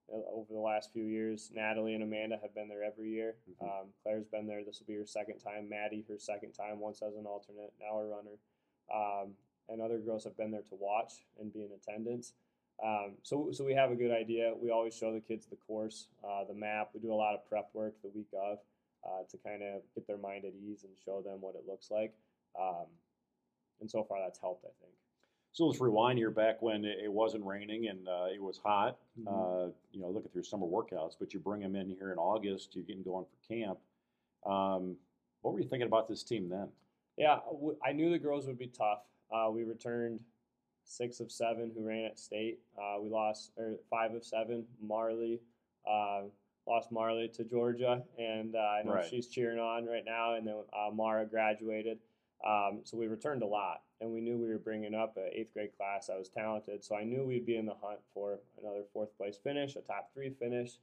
over 0.10 0.54
the 0.54 0.60
last 0.60 0.92
few 0.94 1.04
years. 1.04 1.52
Natalie 1.54 1.94
and 1.94 2.04
Amanda 2.04 2.38
have 2.42 2.54
been 2.54 2.68
there 2.68 2.84
every 2.84 3.10
year. 3.10 3.38
Mhm. 3.50 3.64
Um, 3.82 3.94
Claire's 4.04 4.28
been 4.28 4.46
there. 4.48 4.64
This 4.64 4.80
will 4.80 4.88
be 4.88 4.96
her 4.96 5.06
second 5.06 5.40
time. 5.40 5.68
Maddie 5.68 6.04
her 6.04 6.20
second 6.20 6.54
time, 6.54 6.80
once 6.80 7.02
as 7.02 7.16
an 7.16 7.26
alternate, 7.26 7.74
now 7.80 8.00
a 8.00 8.06
runner. 8.06 8.38
Um, 8.94 9.38
and 9.68 9.82
other 9.82 9.98
girls 10.00 10.24
have 10.26 10.38
been 10.38 10.52
there 10.52 10.62
to 10.62 10.76
watch 10.76 11.26
and 11.40 11.52
be 11.52 11.64
in 11.64 11.72
attendance. 11.72 12.34
Um, 12.84 13.18
so, 13.24 13.52
so 13.52 13.64
we 13.64 13.74
have 13.74 13.92
a 13.92 13.96
good 13.96 14.12
idea. 14.12 14.54
We 14.54 14.70
always 14.70 14.94
show 14.94 15.14
the 15.14 15.22
kids 15.22 15.48
the 15.48 15.56
course, 15.56 16.10
uh, 16.24 16.44
the 16.44 16.54
map. 16.54 16.94
We 16.94 17.00
do 17.00 17.12
a 17.12 17.16
lot 17.16 17.34
of 17.34 17.46
prep 17.46 17.74
work 17.74 18.00
the 18.02 18.10
week 18.10 18.28
of 18.34 18.60
uh, 19.04 19.24
to 19.30 19.38
kind 19.38 19.64
of 19.64 19.82
get 19.96 20.06
their 20.08 20.18
mind 20.18 20.46
at 20.46 20.54
ease 20.54 20.84
and 20.84 20.94
show 21.04 21.22
them 21.22 21.42
what 21.42 21.56
it 21.56 21.66
looks 21.66 21.90
like. 21.90 22.14
Um, 22.60 22.88
and 23.80 23.90
so 23.90 24.04
far, 24.04 24.20
that's 24.20 24.40
helped, 24.40 24.66
I 24.66 24.74
think. 24.82 24.94
So 25.56 25.68
let's 25.68 25.80
rewind 25.80 26.20
here 26.20 26.32
back 26.32 26.62
when 26.62 26.84
it 26.84 27.10
wasn't 27.10 27.46
raining 27.46 27.88
and 27.88 28.06
uh, 28.10 28.26
it 28.26 28.42
was 28.44 28.58
hot. 28.58 28.98
Mhm. 29.18 29.26
Uh, 29.26 29.72
you 29.94 30.02
know, 30.02 30.10
look 30.10 30.26
at 30.26 30.36
your 30.36 30.44
summer 30.44 30.68
workouts, 30.68 31.14
but 31.18 31.34
you 31.34 31.40
bring 31.40 31.62
them 31.62 31.78
in 31.78 31.90
here 31.90 32.12
in 32.12 32.18
August. 32.18 32.76
You're 32.76 32.84
getting 32.84 33.04
going 33.04 33.24
for 33.24 33.48
camp. 33.54 33.80
Um, 34.46 34.98
what 35.44 35.54
were 35.54 35.62
you 35.62 35.66
thinking 35.66 35.88
about 35.88 36.10
this 36.10 36.24
team 36.24 36.50
then? 36.50 36.68
Yeah, 37.16 37.40
w- 37.50 37.78
I 37.82 37.94
knew 37.94 38.10
the 38.10 38.20
girls 38.20 38.48
would 38.48 38.58
be 38.58 38.68
tough. 38.68 39.04
Uh, 39.32 39.50
we 39.50 39.64
returned 39.64 40.20
six 40.84 41.22
of 41.22 41.32
seven 41.32 41.72
who 41.74 41.88
ran 41.88 42.04
at 42.04 42.20
state. 42.20 42.60
Uh, 42.78 42.98
we 43.02 43.08
lost 43.08 43.54
or 43.56 43.76
five 43.90 44.14
of 44.14 44.26
seven. 44.26 44.66
Marley 44.82 45.40
uh, 45.90 46.24
lost 46.68 46.92
Marley 46.92 47.30
to 47.30 47.46
Georgia, 47.46 48.04
and 48.20 48.58
uh, 48.58 48.60
I 48.60 48.84
know 48.84 48.96
Right. 48.96 49.06
she's 49.06 49.28
cheering 49.30 49.60
on 49.60 49.86
right 49.86 50.04
now. 50.06 50.36
And 50.36 50.46
then 50.46 50.64
uh, 50.74 50.92
Mara 50.94 51.26
graduated, 51.26 52.00
um, 52.46 52.82
so 52.84 52.98
we 52.98 53.08
returned 53.08 53.42
a 53.42 53.48
lot. 53.48 53.84
And 54.02 54.12
we 54.12 54.22
knew 54.22 54.38
we 54.38 54.50
were 54.50 54.58
bringing 54.58 54.94
up 54.94 55.16
an 55.18 55.30
eighth 55.34 55.54
grade 55.54 55.78
class 55.78 56.08
that 56.08 56.20
was 56.20 56.30
talented, 56.30 56.84
so 56.84 56.96
I 56.96 57.06
knew 57.06 57.24
we'd 57.24 57.46
be 57.46 57.56
in 57.56 57.66
the 57.66 57.76
hunt 57.82 58.00
for 58.14 58.40
another 58.62 58.84
fourth 58.92 59.16
place 59.18 59.38
finish, 59.42 59.78
a 59.78 59.82
top 59.82 60.12
three 60.14 60.32
finish, 60.32 60.74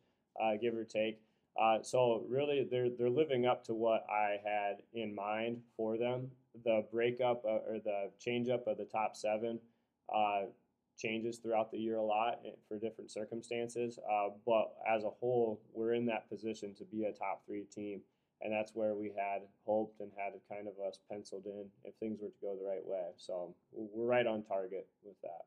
uh, 0.42 0.52
give 0.60 0.74
or 0.74 0.84
take. 0.84 1.20
Uh, 1.60 1.82
so 1.82 2.24
really, 2.28 2.66
they're 2.70 2.88
they're 2.88 3.10
living 3.10 3.44
up 3.44 3.64
to 3.64 3.74
what 3.74 4.06
I 4.10 4.40
had 4.42 4.78
in 4.94 5.14
mind 5.14 5.60
for 5.76 5.98
them. 5.98 6.30
The 6.64 6.86
breakup 6.90 7.44
uh, 7.44 7.68
or 7.68 7.78
the 7.84 8.10
change 8.18 8.48
up 8.48 8.66
of 8.66 8.78
the 8.78 8.86
top 8.86 9.16
seven 9.16 9.58
uh, 10.14 10.44
changes 10.98 11.38
throughout 11.38 11.70
the 11.70 11.78
year 11.78 11.96
a 11.96 12.02
lot 12.02 12.40
eh, 12.46 12.50
for 12.68 12.78
different 12.78 13.10
circumstances. 13.10 13.98
Uh, 14.10 14.28
but 14.46 14.72
as 14.88 15.04
a 15.04 15.10
whole, 15.10 15.60
we're 15.74 15.94
in 15.94 16.06
that 16.06 16.28
position 16.28 16.74
to 16.74 16.84
be 16.84 17.04
a 17.04 17.12
top 17.12 17.42
three 17.46 17.64
team, 17.64 18.00
and 18.42 18.52
that's 18.52 18.74
where 18.74 18.94
we 18.94 19.12
had 19.16 19.42
hoped 19.66 20.00
and 20.00 20.10
had 20.16 20.34
it 20.34 20.42
kind 20.48 20.66
of 20.66 20.74
us 20.86 20.98
penciled 21.10 21.46
in 21.46 21.64
if 21.84 21.94
things 21.96 22.18
were 22.20 22.28
to 22.28 22.34
go 22.42 22.56
the 22.60 22.68
right 22.68 22.84
way. 22.84 23.06
So 23.16 23.54
we're 23.72 24.06
right 24.06 24.26
on 24.26 24.42
target 24.42 24.86
with 25.04 25.20
that. 25.22 25.42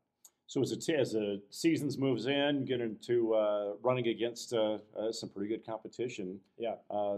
So 0.47 0.61
as, 0.61 0.71
it, 0.71 0.87
as 0.89 1.13
the 1.13 1.41
seasons 1.49 1.97
moves 1.97 2.27
in, 2.27 2.65
get 2.65 2.79
into 2.79 3.33
uh, 3.33 3.73
running 3.81 4.07
against 4.07 4.53
uh, 4.53 4.77
uh, 4.97 5.11
some 5.11 5.29
pretty 5.29 5.49
good 5.49 5.65
competition. 5.65 6.39
Yeah. 6.57 6.75
Uh, 6.89 7.17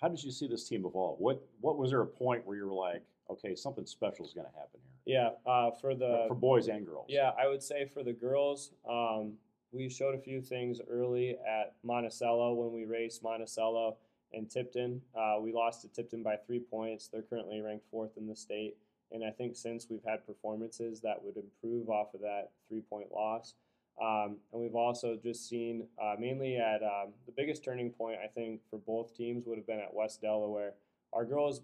how 0.00 0.08
did 0.08 0.22
you 0.22 0.32
see 0.32 0.48
this 0.48 0.68
team 0.68 0.84
evolve? 0.84 1.18
What 1.20 1.42
what 1.60 1.78
was 1.78 1.90
there 1.90 2.02
a 2.02 2.06
point 2.06 2.44
where 2.46 2.56
you 2.56 2.66
were 2.66 2.74
like, 2.74 3.02
okay, 3.30 3.54
something 3.54 3.86
special 3.86 4.26
is 4.26 4.34
going 4.34 4.46
to 4.46 4.52
happen 4.52 4.80
here 5.04 5.14
Yeah, 5.46 5.50
uh, 5.50 5.70
for 5.70 5.94
the 5.94 6.24
for 6.28 6.34
boys 6.34 6.68
and 6.68 6.84
girls? 6.84 7.06
Yeah, 7.08 7.30
I 7.40 7.46
would 7.48 7.62
say 7.62 7.86
for 7.86 8.02
the 8.02 8.12
girls, 8.12 8.72
um, 8.88 9.34
we 9.72 9.88
showed 9.88 10.14
a 10.14 10.18
few 10.18 10.42
things 10.42 10.80
early 10.90 11.36
at 11.46 11.74
Monticello 11.84 12.54
when 12.54 12.72
we 12.72 12.84
raced 12.84 13.22
Monticello 13.22 13.96
and 14.36 14.50
Tipton. 14.50 15.00
Uh, 15.16 15.36
we 15.40 15.52
lost 15.52 15.82
to 15.82 15.88
Tipton 15.88 16.22
by 16.22 16.36
three 16.36 16.60
points. 16.60 17.08
They're 17.08 17.22
currently 17.22 17.60
ranked 17.60 17.86
fourth 17.90 18.16
in 18.16 18.26
the 18.26 18.36
state. 18.36 18.76
And 19.12 19.24
I 19.24 19.30
think 19.30 19.54
since 19.56 19.86
we've 19.88 20.04
had 20.06 20.26
performances 20.26 21.00
that 21.02 21.22
would 21.22 21.36
improve 21.36 21.88
off 21.88 22.14
of 22.14 22.20
that 22.22 22.50
three 22.68 22.80
point 22.80 23.12
loss. 23.12 23.54
Um, 24.02 24.38
and 24.52 24.60
we've 24.60 24.74
also 24.74 25.16
just 25.22 25.48
seen, 25.48 25.86
uh, 26.02 26.16
mainly 26.18 26.56
at 26.56 26.82
um, 26.82 27.12
the 27.26 27.32
biggest 27.36 27.64
turning 27.64 27.90
point, 27.90 28.18
I 28.22 28.26
think, 28.26 28.60
for 28.68 28.78
both 28.78 29.14
teams 29.14 29.46
would 29.46 29.56
have 29.56 29.66
been 29.66 29.78
at 29.78 29.94
West 29.94 30.20
Delaware. 30.20 30.74
Our 31.12 31.24
girls 31.24 31.60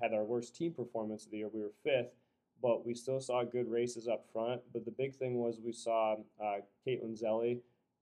had- 0.00 0.14
our 0.14 0.24
worst 0.24 0.54
team 0.54 0.72
performance 0.72 1.24
of 1.24 1.32
the 1.32 1.38
year. 1.38 1.48
We 1.48 1.60
were 1.60 1.72
fifth, 1.82 2.14
but 2.62 2.86
we 2.86 2.94
still 2.94 3.20
saw 3.20 3.42
good 3.42 3.68
races 3.68 4.06
up 4.06 4.26
front. 4.32 4.62
But 4.72 4.84
the 4.84 4.92
big 4.92 5.16
thing 5.16 5.38
was 5.38 5.58
we 5.60 5.72
saw 5.72 6.16
uh, 6.40 6.58
Caitlin 6.86 7.20
Zelli 7.20 7.60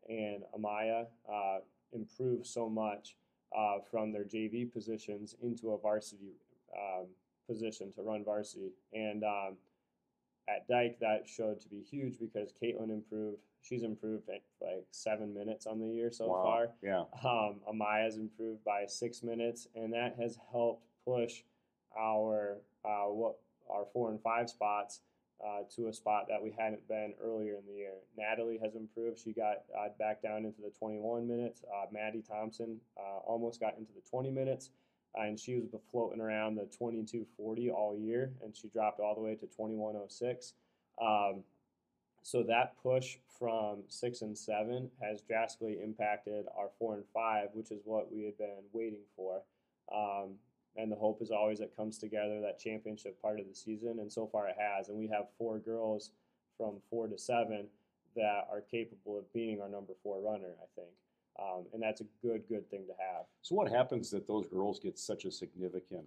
and 0.08 0.44
Amaya 0.54 1.06
uh, 1.26 1.60
improve 1.92 2.46
so 2.46 2.68
much 2.68 3.16
uh, 3.56 3.78
from 3.90 4.12
their 4.12 4.24
JV 4.24 4.70
positions 4.70 5.36
into 5.42 5.70
a 5.70 5.78
varsity 5.78 6.32
um, 6.76 7.06
position 7.48 7.92
to 7.92 8.02
run 8.02 8.24
varsity. 8.24 8.72
And 8.92 9.22
um, 9.24 9.56
at 10.48 10.66
Dyke, 10.68 10.98
that 11.00 11.28
showed 11.28 11.60
to 11.60 11.68
be 11.68 11.80
huge 11.82 12.18
because 12.18 12.52
Caitlin 12.62 12.90
improved. 12.90 13.38
She's 13.62 13.82
improved 13.82 14.28
like, 14.28 14.42
like 14.60 14.84
seven 14.90 15.32
minutes 15.32 15.66
on 15.66 15.78
the 15.80 15.86
year 15.86 16.10
so 16.10 16.28
Wow. 16.28 16.42
far. 16.42 16.68
Yeah. 16.82 17.04
Um, 17.28 17.60
Amaya's 17.72 18.16
improved 18.18 18.62
by 18.64 18.84
six 18.86 19.22
minutes, 19.22 19.68
and 19.74 19.92
that 19.94 20.16
has 20.18 20.38
helped 20.52 20.84
push 21.06 21.42
our 21.98 22.58
uh, 22.84 23.04
what 23.06 23.36
our 23.70 23.86
four 23.92 24.10
and 24.10 24.20
five 24.20 24.50
spots 24.50 25.00
uh, 25.42 25.62
to 25.76 25.88
a 25.88 25.92
spot 25.92 26.26
that 26.28 26.42
we 26.42 26.54
hadn't 26.58 26.86
been 26.88 27.14
earlier 27.22 27.56
in 27.56 27.66
the 27.66 27.74
year. 27.74 27.94
Natalie 28.16 28.58
has 28.62 28.74
improved; 28.74 29.18
she 29.18 29.32
got 29.32 29.62
uh, 29.78 29.88
back 29.98 30.22
down 30.22 30.44
into 30.44 30.62
the 30.62 30.70
21 30.78 31.26
minutes. 31.26 31.62
Uh, 31.64 31.86
Maddie 31.92 32.22
Thompson 32.22 32.78
uh, 32.98 33.18
almost 33.18 33.60
got 33.60 33.76
into 33.78 33.92
the 33.92 34.02
20 34.08 34.30
minutes, 34.30 34.70
uh, 35.18 35.22
and 35.22 35.38
she 35.38 35.56
was 35.56 35.74
floating 35.90 36.20
around 36.20 36.56
the 36.56 36.68
22:40 36.78 37.70
all 37.70 37.96
year, 37.96 38.32
and 38.42 38.56
she 38.56 38.68
dropped 38.68 39.00
all 39.00 39.14
the 39.14 39.20
way 39.20 39.34
to 39.34 39.46
21:06. 39.46 40.52
Um, 41.00 41.42
so 42.22 42.42
that 42.44 42.74
push 42.82 43.18
from 43.38 43.82
six 43.88 44.22
and 44.22 44.36
seven 44.36 44.90
has 45.02 45.20
drastically 45.20 45.78
impacted 45.82 46.46
our 46.56 46.70
four 46.78 46.94
and 46.94 47.04
five, 47.12 47.48
which 47.52 47.70
is 47.70 47.82
what 47.84 48.10
we 48.10 48.24
had 48.24 48.38
been 48.38 48.64
waiting 48.72 49.02
for. 49.14 49.42
Um, 49.94 50.36
and 50.76 50.90
the 50.90 50.96
hope 50.96 51.22
is 51.22 51.30
always 51.30 51.60
it 51.60 51.74
comes 51.76 51.98
together 51.98 52.40
that 52.40 52.58
championship 52.58 53.20
part 53.20 53.38
of 53.40 53.48
the 53.48 53.54
season, 53.54 53.98
and 54.00 54.10
so 54.10 54.26
far 54.26 54.48
it 54.48 54.56
has. 54.58 54.88
And 54.88 54.98
we 54.98 55.06
have 55.08 55.26
four 55.38 55.58
girls 55.58 56.10
from 56.56 56.74
four 56.90 57.06
to 57.08 57.18
seven 57.18 57.66
that 58.16 58.46
are 58.50 58.60
capable 58.60 59.18
of 59.18 59.32
being 59.32 59.60
our 59.60 59.68
number 59.68 59.92
four 60.02 60.20
runner, 60.20 60.54
I 60.62 60.66
think. 60.74 60.90
Um, 61.40 61.64
and 61.72 61.82
that's 61.82 62.00
a 62.00 62.04
good, 62.22 62.42
good 62.48 62.68
thing 62.70 62.86
to 62.86 62.92
have. 62.92 63.24
So 63.42 63.56
what 63.56 63.68
happens 63.70 64.10
that 64.10 64.26
those 64.28 64.46
girls 64.46 64.78
get 64.78 64.98
such 64.98 65.24
a 65.24 65.30
significant? 65.30 66.04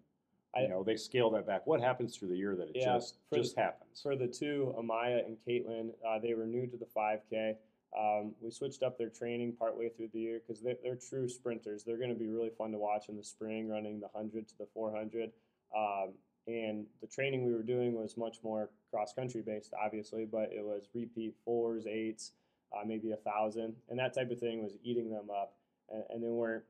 I- 0.56 0.62
you 0.62 0.70
know, 0.70 0.84
they 0.84 0.96
scale 0.96 1.30
that 1.32 1.46
back. 1.46 1.68
What 1.68 1.82
happens 1.82 2.16
through 2.16 2.30
the 2.30 2.38
year 2.38 2.56
that 2.56 2.70
it 2.70 2.76
Yeah, 2.78 2.94
just 2.96 3.18
for 3.30 3.36
just 3.36 3.58
happens? 3.58 4.02
For 4.02 4.16
the 4.16 4.28
two, 4.28 4.74
Amaya 4.78 5.26
and 5.26 5.38
Caitlin, 5.46 5.94
uh, 6.06 6.20
they 6.20 6.34
were 6.34 6.46
new 6.46 6.66
to 6.68 6.78
the 6.78 6.86
5K. 6.86 7.58
Um, 7.98 8.34
we 8.42 8.51
switched 8.51 8.84
up 8.84 8.98
their 8.98 9.10
training 9.10 9.54
partway 9.58 9.89
through 9.89 10.10
the 10.13 10.20
year 10.20 10.39
because 10.46 10.62
they're, 10.62 10.77
they're 10.84 10.96
true 10.96 11.27
sprinters. 11.27 11.84
They're 11.84 11.98
going 11.98 12.13
to 12.13 12.16
be 12.16 12.27
really 12.27 12.51
fun 12.56 12.72
to 12.72 12.77
watch 12.77 13.10
in 13.10 13.18
the 13.18 13.24
spring, 13.24 13.68
running 13.68 14.00
the 14.00 14.08
100 14.12 14.48
to 14.50 14.58
the 14.60 14.68
400. 14.74 15.32
Um, 15.75 16.13
and 16.46 16.86
the 17.01 17.08
training 17.08 17.46
we 17.46 17.54
were 17.54 17.63
doing 17.63 17.94
was 17.94 18.16
much 18.16 18.38
more 18.44 18.70
cross 18.92 19.13
country 19.13 19.42
based, 19.42 19.74
obviously, 19.84 20.25
but 20.25 20.51
it 20.54 20.63
was 20.63 20.88
repeat 20.94 21.34
fours, 21.44 21.88
eights, 21.88 22.34
uh, 22.72 22.86
maybe 22.86 23.12
a 23.12 23.18
thousand, 23.18 23.75
and 23.89 24.00
that 24.00 24.13
type 24.13 24.32
of 24.32 24.39
thing 24.39 24.63
was 24.63 24.77
eating 24.84 25.10
them 25.10 25.30
up, 25.30 25.56
and, 25.92 26.04
and 26.10 26.24
they 26.24 26.30
weren't 26.30 26.63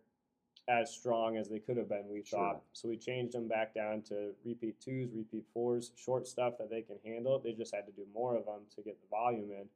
as 0.69 0.91
strong 0.91 1.37
as 1.37 1.47
they 1.47 1.59
could 1.59 1.77
have 1.77 1.89
been. 1.89 2.03
We 2.09 2.23
Sure. 2.23 2.39
thought 2.39 2.61
so. 2.73 2.89
We 2.89 2.97
changed 2.97 3.33
them 3.33 3.47
back 3.47 3.73
down 3.73 4.01
to 4.03 4.33
repeat 4.43 4.81
twos, 4.81 5.09
repeat 5.13 5.45
fours, 5.53 5.91
short 5.95 6.27
stuff 6.27 6.57
that 6.57 6.69
they 6.69 6.81
can 6.81 6.97
handle. 7.05 7.39
They 7.39 7.53
just 7.53 7.73
had 7.73 7.85
to 7.85 7.91
do 7.91 8.05
more 8.13 8.35
of 8.35 8.45
them 8.45 8.61
to 8.75 8.81
get 8.81 8.99
the 8.99 9.07
volume 9.09 9.51
in. 9.51 9.69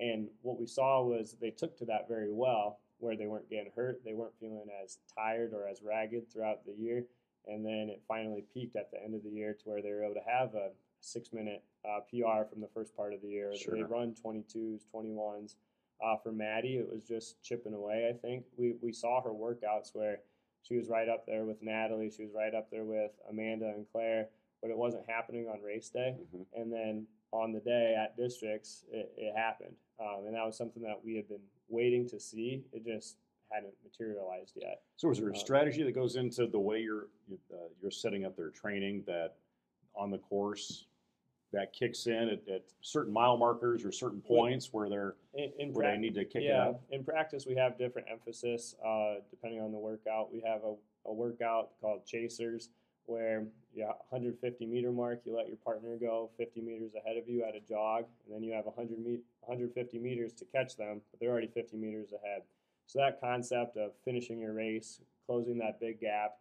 And 0.00 0.28
what 0.42 0.58
we 0.58 0.66
saw 0.66 1.02
was 1.02 1.36
they 1.40 1.50
took 1.50 1.76
to 1.78 1.84
that 1.86 2.08
very 2.08 2.32
well, 2.32 2.80
where 2.98 3.16
they 3.16 3.26
weren't 3.26 3.50
getting 3.50 3.72
hurt, 3.74 4.02
they 4.04 4.14
weren't 4.14 4.38
feeling 4.40 4.68
as 4.82 4.98
tired 5.16 5.52
or 5.52 5.66
as 5.68 5.82
ragged 5.82 6.32
throughout 6.32 6.64
the 6.64 6.72
year, 6.72 7.04
and 7.46 7.64
then 7.64 7.88
it 7.90 8.02
finally 8.06 8.44
peaked 8.54 8.76
at 8.76 8.90
the 8.90 9.02
end 9.02 9.14
of 9.14 9.22
the 9.22 9.30
year 9.30 9.52
to 9.52 9.68
where 9.68 9.82
they 9.82 9.90
were 9.90 10.04
able 10.04 10.14
to 10.14 10.30
have 10.30 10.54
a 10.54 10.70
six 11.00 11.32
minute 11.32 11.64
uh, 11.84 12.00
PR 12.08 12.44
from 12.48 12.60
the 12.60 12.68
first 12.72 12.96
part 12.96 13.12
of 13.12 13.20
the 13.20 13.28
year. 13.28 13.52
They 13.70 13.82
run 13.82 14.14
22s, 14.14 14.82
21s. 14.94 15.56
Uh, 16.04 16.16
for 16.16 16.32
Maddie, 16.32 16.78
it 16.78 16.88
was 16.92 17.04
just 17.04 17.40
chipping 17.42 17.74
away. 17.74 18.08
I 18.12 18.16
think 18.16 18.44
we 18.56 18.74
we 18.80 18.92
saw 18.92 19.22
her 19.22 19.30
workouts 19.30 19.94
where 19.94 20.20
she 20.62 20.76
was 20.76 20.88
right 20.88 21.08
up 21.08 21.26
there 21.26 21.44
with 21.44 21.62
Natalie, 21.62 22.10
she 22.10 22.24
was 22.24 22.32
right 22.34 22.54
up 22.54 22.70
there 22.70 22.84
with 22.84 23.12
Amanda 23.28 23.66
and 23.66 23.86
Claire, 23.92 24.28
but 24.60 24.70
it 24.70 24.76
wasn't 24.76 25.08
happening 25.08 25.48
on 25.48 25.60
race 25.60 25.90
day. 25.90 26.16
Mhm. 26.34 26.46
And 26.54 26.72
then 26.72 27.06
on 27.32 27.52
the 27.52 27.60
day 27.60 27.96
at 27.98 28.16
districts, 28.16 28.84
it, 28.92 29.12
it 29.16 29.34
happened, 29.36 29.74
um, 30.00 30.26
and 30.26 30.34
that 30.34 30.44
was 30.44 30.56
something 30.56 30.82
that 30.82 31.00
we 31.04 31.16
had 31.16 31.28
been 31.28 31.40
waiting 31.68 32.08
to 32.10 32.20
see. 32.20 32.62
It 32.72 32.84
just 32.84 33.16
hadn't 33.50 33.72
materialized 33.84 34.52
yet. 34.56 34.82
So 34.96 35.10
is 35.10 35.18
there 35.18 35.28
a 35.28 35.32
Uh, 35.32 35.38
strategy 35.38 35.82
that 35.82 35.92
goes 35.92 36.16
into 36.16 36.46
the 36.46 36.58
way 36.60 36.80
you're 36.80 37.08
you- 37.28 37.38
uh, 37.52 37.56
you're 37.80 37.90
setting 37.90 38.24
up 38.24 38.36
their 38.36 38.50
training 38.50 39.02
that 39.06 39.34
on 39.94 40.10
the 40.10 40.18
course 40.18 40.86
that 41.52 41.72
kicks 41.74 42.06
in 42.06 42.28
at, 42.30 42.48
at 42.48 42.62
certain 42.80 43.12
mile 43.12 43.36
markers 43.36 43.84
or 43.84 43.92
certain 43.92 44.22
points 44.22 44.72
where 44.72 44.88
they're 44.88 45.16
In, 45.34 45.52
in 45.58 45.72
where 45.74 45.90
they 45.92 45.98
need 45.98 46.14
to 46.14 46.24
kick 46.24 46.44
it 46.44 46.50
up? 46.50 46.82
in 46.90 47.04
practice, 47.04 47.46
we 47.46 47.54
have 47.56 47.76
different 47.76 48.08
emphasis 48.10 48.74
uh, 48.84 49.16
depending 49.30 49.60
on 49.60 49.70
the 49.70 49.78
workout. 49.78 50.32
We 50.32 50.40
have 50.46 50.62
a, 50.64 50.74
a 51.06 51.12
workout 51.12 51.72
called 51.80 52.06
chasers, 52.06 52.70
where 53.06 53.44
you 53.74 53.84
150 53.84 54.66
meter 54.66 54.92
mark, 54.92 55.22
you 55.24 55.36
let 55.36 55.48
your 55.48 55.56
partner 55.56 55.96
go 55.96 56.30
50 56.36 56.60
meters 56.60 56.92
ahead 56.94 57.16
of 57.16 57.28
you 57.28 57.44
at 57.44 57.54
a 57.54 57.60
jog, 57.60 58.04
and 58.26 58.34
then 58.34 58.42
you 58.42 58.52
have 58.52 58.66
100 58.66 58.98
me- 58.98 59.20
150 59.40 59.98
meters 59.98 60.32
to 60.34 60.44
catch 60.44 60.76
them, 60.76 61.00
but 61.10 61.20
they're 61.20 61.30
already 61.30 61.48
50 61.48 61.76
meters 61.76 62.12
ahead. 62.12 62.42
So 62.86 62.98
that 62.98 63.20
concept 63.20 63.76
of 63.76 63.92
finishing 64.04 64.40
your 64.40 64.52
race, 64.52 65.00
closing 65.26 65.58
that 65.58 65.80
big 65.80 66.00
gap, 66.00 66.36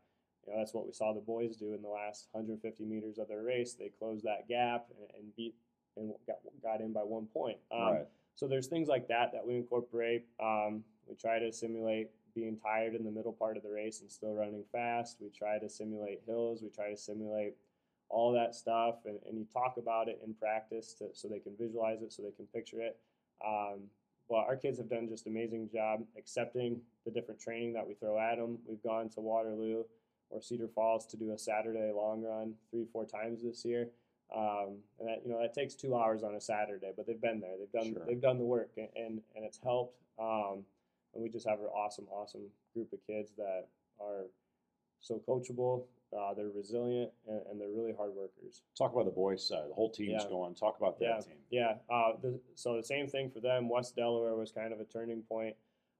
you 0.45 0.53
know, 0.53 0.59
that's 0.59 0.73
what 0.73 0.85
we 0.85 0.91
saw 0.91 1.13
the 1.13 1.21
boys 1.21 1.55
do 1.55 1.73
in 1.73 1.81
the 1.81 1.87
last 1.87 2.27
150 2.31 2.83
meters 2.83 3.17
of 3.17 3.27
their 3.27 3.43
race. 3.43 3.73
They 3.73 3.89
closed 3.99 4.25
that 4.25 4.47
gap 4.47 4.87
and, 4.89 5.09
and 5.17 5.35
beat 5.35 5.55
and 5.97 6.13
got 6.27 6.37
got 6.63 6.81
in 6.81 6.93
by 6.93 7.01
one 7.01 7.27
point. 7.27 7.57
Um, 7.71 7.81
right. 7.81 8.07
so 8.35 8.47
there's 8.47 8.67
things 8.67 8.87
like 8.87 9.07
that 9.07 9.31
that 9.33 9.45
we 9.45 9.55
incorporate. 9.55 10.25
Um, 10.41 10.83
try 11.21 11.39
to 11.39 11.51
simulate 11.53 12.09
being 12.33 12.57
tired 12.57 12.95
in 12.95 13.03
the 13.03 13.11
middle 13.11 13.33
part 13.33 13.57
of 13.57 13.63
the 13.63 13.69
race 13.69 14.01
and 14.01 14.09
still 14.09 14.33
running 14.33 14.63
fast. 14.71 15.17
We 15.21 15.29
try 15.29 15.59
to 15.59 15.69
simulate 15.69 16.21
hills. 16.25 16.61
We 16.63 16.69
try 16.69 16.89
to 16.89 16.97
simulate 16.97 17.55
all 18.09 18.33
that 18.33 18.55
stuff, 18.55 18.95
and, 19.05 19.19
and 19.25 19.37
you 19.37 19.45
talk 19.53 19.75
about 19.77 20.09
it 20.09 20.19
in 20.25 20.33
practice 20.33 20.93
to, 20.95 21.05
so 21.13 21.29
they 21.29 21.39
can 21.39 21.53
visualize 21.57 22.01
it, 22.01 22.11
so 22.11 22.23
they 22.23 22.31
can 22.31 22.45
picture 22.47 22.81
it. 22.81 22.97
Um, 23.45 23.83
but 24.29 24.39
our 24.47 24.55
kids 24.55 24.77
have 24.79 24.89
done 24.89 25.07
just 25.07 25.27
amazing 25.27 25.69
job 25.71 26.03
accepting 26.17 26.81
the 27.05 27.11
different 27.11 27.39
training 27.39 27.73
that 27.73 27.87
we 27.87 27.93
throw 27.93 28.19
at 28.19 28.37
them. 28.37 28.57
We've 28.67 28.83
gone 28.83 29.09
to 29.09 29.21
Waterloo 29.21 29.83
or 30.29 30.41
Cedar 30.41 30.67
Falls 30.67 31.05
to 31.07 31.17
do 31.17 31.31
a 31.33 31.37
Saturday 31.37 31.91
long 31.93 32.23
run 32.23 32.53
three, 32.69 32.85
four 32.91 33.05
times 33.05 33.43
this 33.43 33.63
year. 33.65 33.87
Um, 34.33 34.77
and 34.99 35.09
that 35.09 35.21
you 35.25 35.31
know 35.31 35.41
that 35.41 35.53
takes 35.53 35.75
two 35.75 35.95
hours 35.95 36.23
on 36.23 36.35
a 36.35 36.41
Saturday, 36.41 36.91
but 36.95 37.05
they've 37.05 37.19
been 37.19 37.41
there. 37.41 37.51
They've 37.59 37.71
done 37.71 37.93
Sure. 37.93 38.05
they've 38.07 38.21
done 38.21 38.37
the 38.37 38.45
work, 38.45 38.71
and 38.77 38.87
and, 38.95 39.21
and 39.35 39.43
it's 39.43 39.59
helped. 39.61 39.97
Um, 40.17 40.63
and 41.13 41.23
we 41.23 41.29
just 41.29 41.47
have 41.47 41.59
an 41.59 41.65
awesome, 41.67 42.05
awesome 42.11 42.41
group 42.73 42.91
of 42.93 42.99
kids 43.05 43.31
that 43.37 43.67
are 43.99 44.25
so 45.01 45.21
coachable. 45.27 45.83
Uh, 46.17 46.33
they're 46.33 46.49
resilient 46.49 47.09
and, 47.27 47.41
and 47.49 47.59
they're 47.61 47.69
really 47.69 47.93
hard 47.93 48.11
workers. 48.13 48.63
Talk 48.77 48.91
about 48.93 49.05
the 49.05 49.11
boys' 49.11 49.47
side. 49.47 49.69
The 49.69 49.73
whole 49.73 49.89
team's 49.89 50.23
Yeah. 50.23 50.29
going. 50.29 50.55
Talk 50.55 50.77
about 50.77 50.99
that 50.99 51.05
Yeah, 51.05 51.19
team. 51.21 51.35
yeah. 51.49 51.75
Uh, 51.89 52.17
the, 52.21 52.39
so 52.55 52.75
the 52.75 52.83
same 52.83 53.07
thing 53.07 53.29
for 53.29 53.39
them. 53.39 53.69
West 53.69 53.95
Delaware 53.95 54.35
was 54.35 54.51
kind 54.51 54.73
of 54.73 54.79
a 54.81 54.85
turning 54.85 55.21
point 55.23 55.55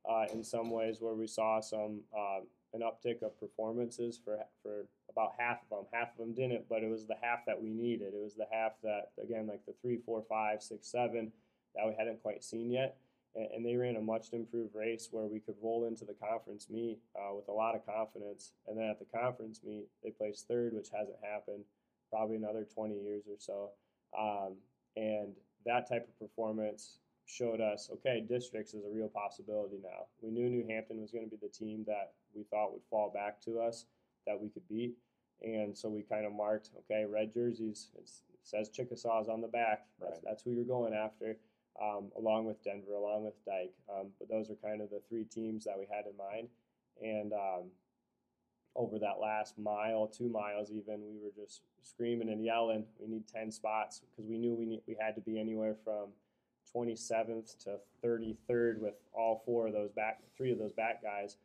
uh, 0.10 0.25
in 0.34 0.44
some 0.44 0.70
ways, 0.72 1.00
where 1.00 1.13
we 1.13 1.27
saw 1.27 1.60
some 1.62 2.01
uh, 2.18 2.39
an 2.74 2.82
uptick 2.82 3.22
of 3.22 3.39
performances 3.39 4.18
for 4.24 4.39
for 4.63 4.86
about 5.10 5.34
half 5.38 5.62
of 5.63 5.70
them. 5.70 5.86
Half 5.94 6.13
of 6.13 6.18
them 6.18 6.34
didn't, 6.34 6.68
but 6.68 6.84
it 6.84 6.89
was 6.89 7.06
the 7.06 7.15
half 7.22 7.46
that 7.46 7.62
we 7.62 7.70
needed. 7.70 8.13
It 8.13 8.22
was 8.22 8.34
the 8.36 8.48
half 8.51 8.74
that 8.84 9.12
again, 9.24 9.46
like 9.48 9.63
the 9.65 9.74
three, 9.82 9.98
four, 10.06 10.24
five, 10.27 10.62
six, 10.63 10.88
seven, 10.88 11.32
that 11.75 11.86
we 11.88 11.94
hadn't 11.98 12.22
quite 12.22 12.44
seen 12.44 12.72
yet. 12.72 12.98
And, 13.36 13.48
and 13.56 13.66
they 13.66 13.76
ran 13.76 13.96
a 13.96 14.02
much 14.02 14.34
improved 14.34 14.76
race 14.76 15.08
where 15.12 15.26
we 15.26 15.40
could 15.40 15.56
roll 15.62 15.86
into 15.88 16.06
the 16.06 16.14
conference 16.14 16.68
meet 16.70 17.00
uh, 17.16 17.34
with 17.36 17.48
a 17.48 17.52
lot 17.52 17.76
of 17.76 17.86
confidence. 17.86 18.54
And 18.68 18.78
then 18.78 18.86
at 18.90 19.00
the 19.00 19.06
conference 19.18 19.62
meet, 19.66 19.88
they 20.04 20.12
placed 20.12 20.48
third, 20.48 20.74
which 20.74 20.90
hasn't 20.94 21.18
happened 21.24 21.64
probably 22.10 22.36
another 22.36 22.68
20 22.74 22.96
years 23.00 23.24
or 23.30 23.38
so. 23.38 23.70
Um, 24.18 24.56
and 24.98 25.34
that 25.66 25.88
type 25.88 26.08
of 26.08 26.20
performance 26.20 26.98
showed 27.26 27.62
us 27.62 27.90
okay, 27.94 28.26
districts 28.28 28.74
is 28.74 28.84
a 28.84 28.90
real 28.94 29.08
possibility 29.08 29.78
now. 29.82 30.08
We 30.22 30.32
knew 30.32 30.50
New 30.50 30.66
Hampton 30.68 31.00
was 31.00 31.12
going 31.12 31.24
to 31.24 31.30
be 31.30 31.38
the 31.42 31.52
team 31.54 31.86
that 31.88 32.12
we 32.36 32.44
thought 32.44 32.74
would 32.74 32.84
fall 32.90 33.10
back 33.14 33.40
to 33.42 33.60
us 33.62 33.86
that 34.28 34.40
we 34.42 34.50
could 34.50 34.68
beat. 34.68 34.96
And 35.42 35.76
so 35.76 35.88
we 35.90 36.02
kind 36.02 36.26
of 36.26 36.34
marked 36.34 36.72
okay, 36.80 37.06
red 37.06 37.34
jerseys, 37.34 37.88
it's, 37.98 38.24
it 38.34 38.40
says 38.44 38.70
Chickasaws 38.70 39.30
on 39.30 39.40
the 39.40 39.48
back. 39.48 39.86
That's, 40.00 40.12
Right. 40.14 40.22
that's 40.26 40.44
who 40.44 40.52
you're 40.52 40.66
going 40.66 40.94
after, 40.94 41.38
um, 41.82 42.12
along 42.18 42.46
with 42.46 42.63
Denver, 42.63 42.94
along 42.94 43.25
with 43.25 43.46
Dyke. 43.46 43.74
Um, 43.90 44.08
but 44.20 44.30
those 44.30 44.50
are 44.50 44.56
kind 44.56 44.82
of 44.82 44.90
the 44.90 45.01
three 45.08 45.25
teams 45.25 45.66
that 45.66 45.78
we 45.78 45.86
had 45.90 46.06
in 46.06 46.18
mind. 46.18 46.48
And 47.01 47.34
um, 47.34 47.70
over 48.75 49.00
that 49.00 49.20
last 49.22 49.58
mile, 49.58 50.08
two 50.08 50.30
miles 50.30 50.72
even, 50.72 51.01
we 51.01 51.20
were 51.24 51.32
just 51.36 51.62
screaming 51.82 52.30
and 52.30 52.44
yelling. 52.44 52.86
We 53.00 53.08
need 53.08 53.28
ten 53.28 53.51
spots 53.51 54.01
because 54.10 54.30
we 54.30 54.38
knew 54.38 54.54
we 54.54 54.66
need, 54.66 54.82
we 54.88 54.96
had 55.00 55.16
to 55.16 55.22
be 55.22 55.40
anywhere 55.40 55.75
from 55.84 56.10
27th 56.75 57.58
to 57.63 57.78
33rd 58.04 58.80
with 58.80 58.96
all 59.13 59.42
four 59.46 59.68
of 59.68 59.74
those 59.74 59.92
back, 59.92 60.22
three 60.38 60.51
of 60.51 60.60
those 60.60 60.72
back 60.74 61.01
guys, 61.01 61.38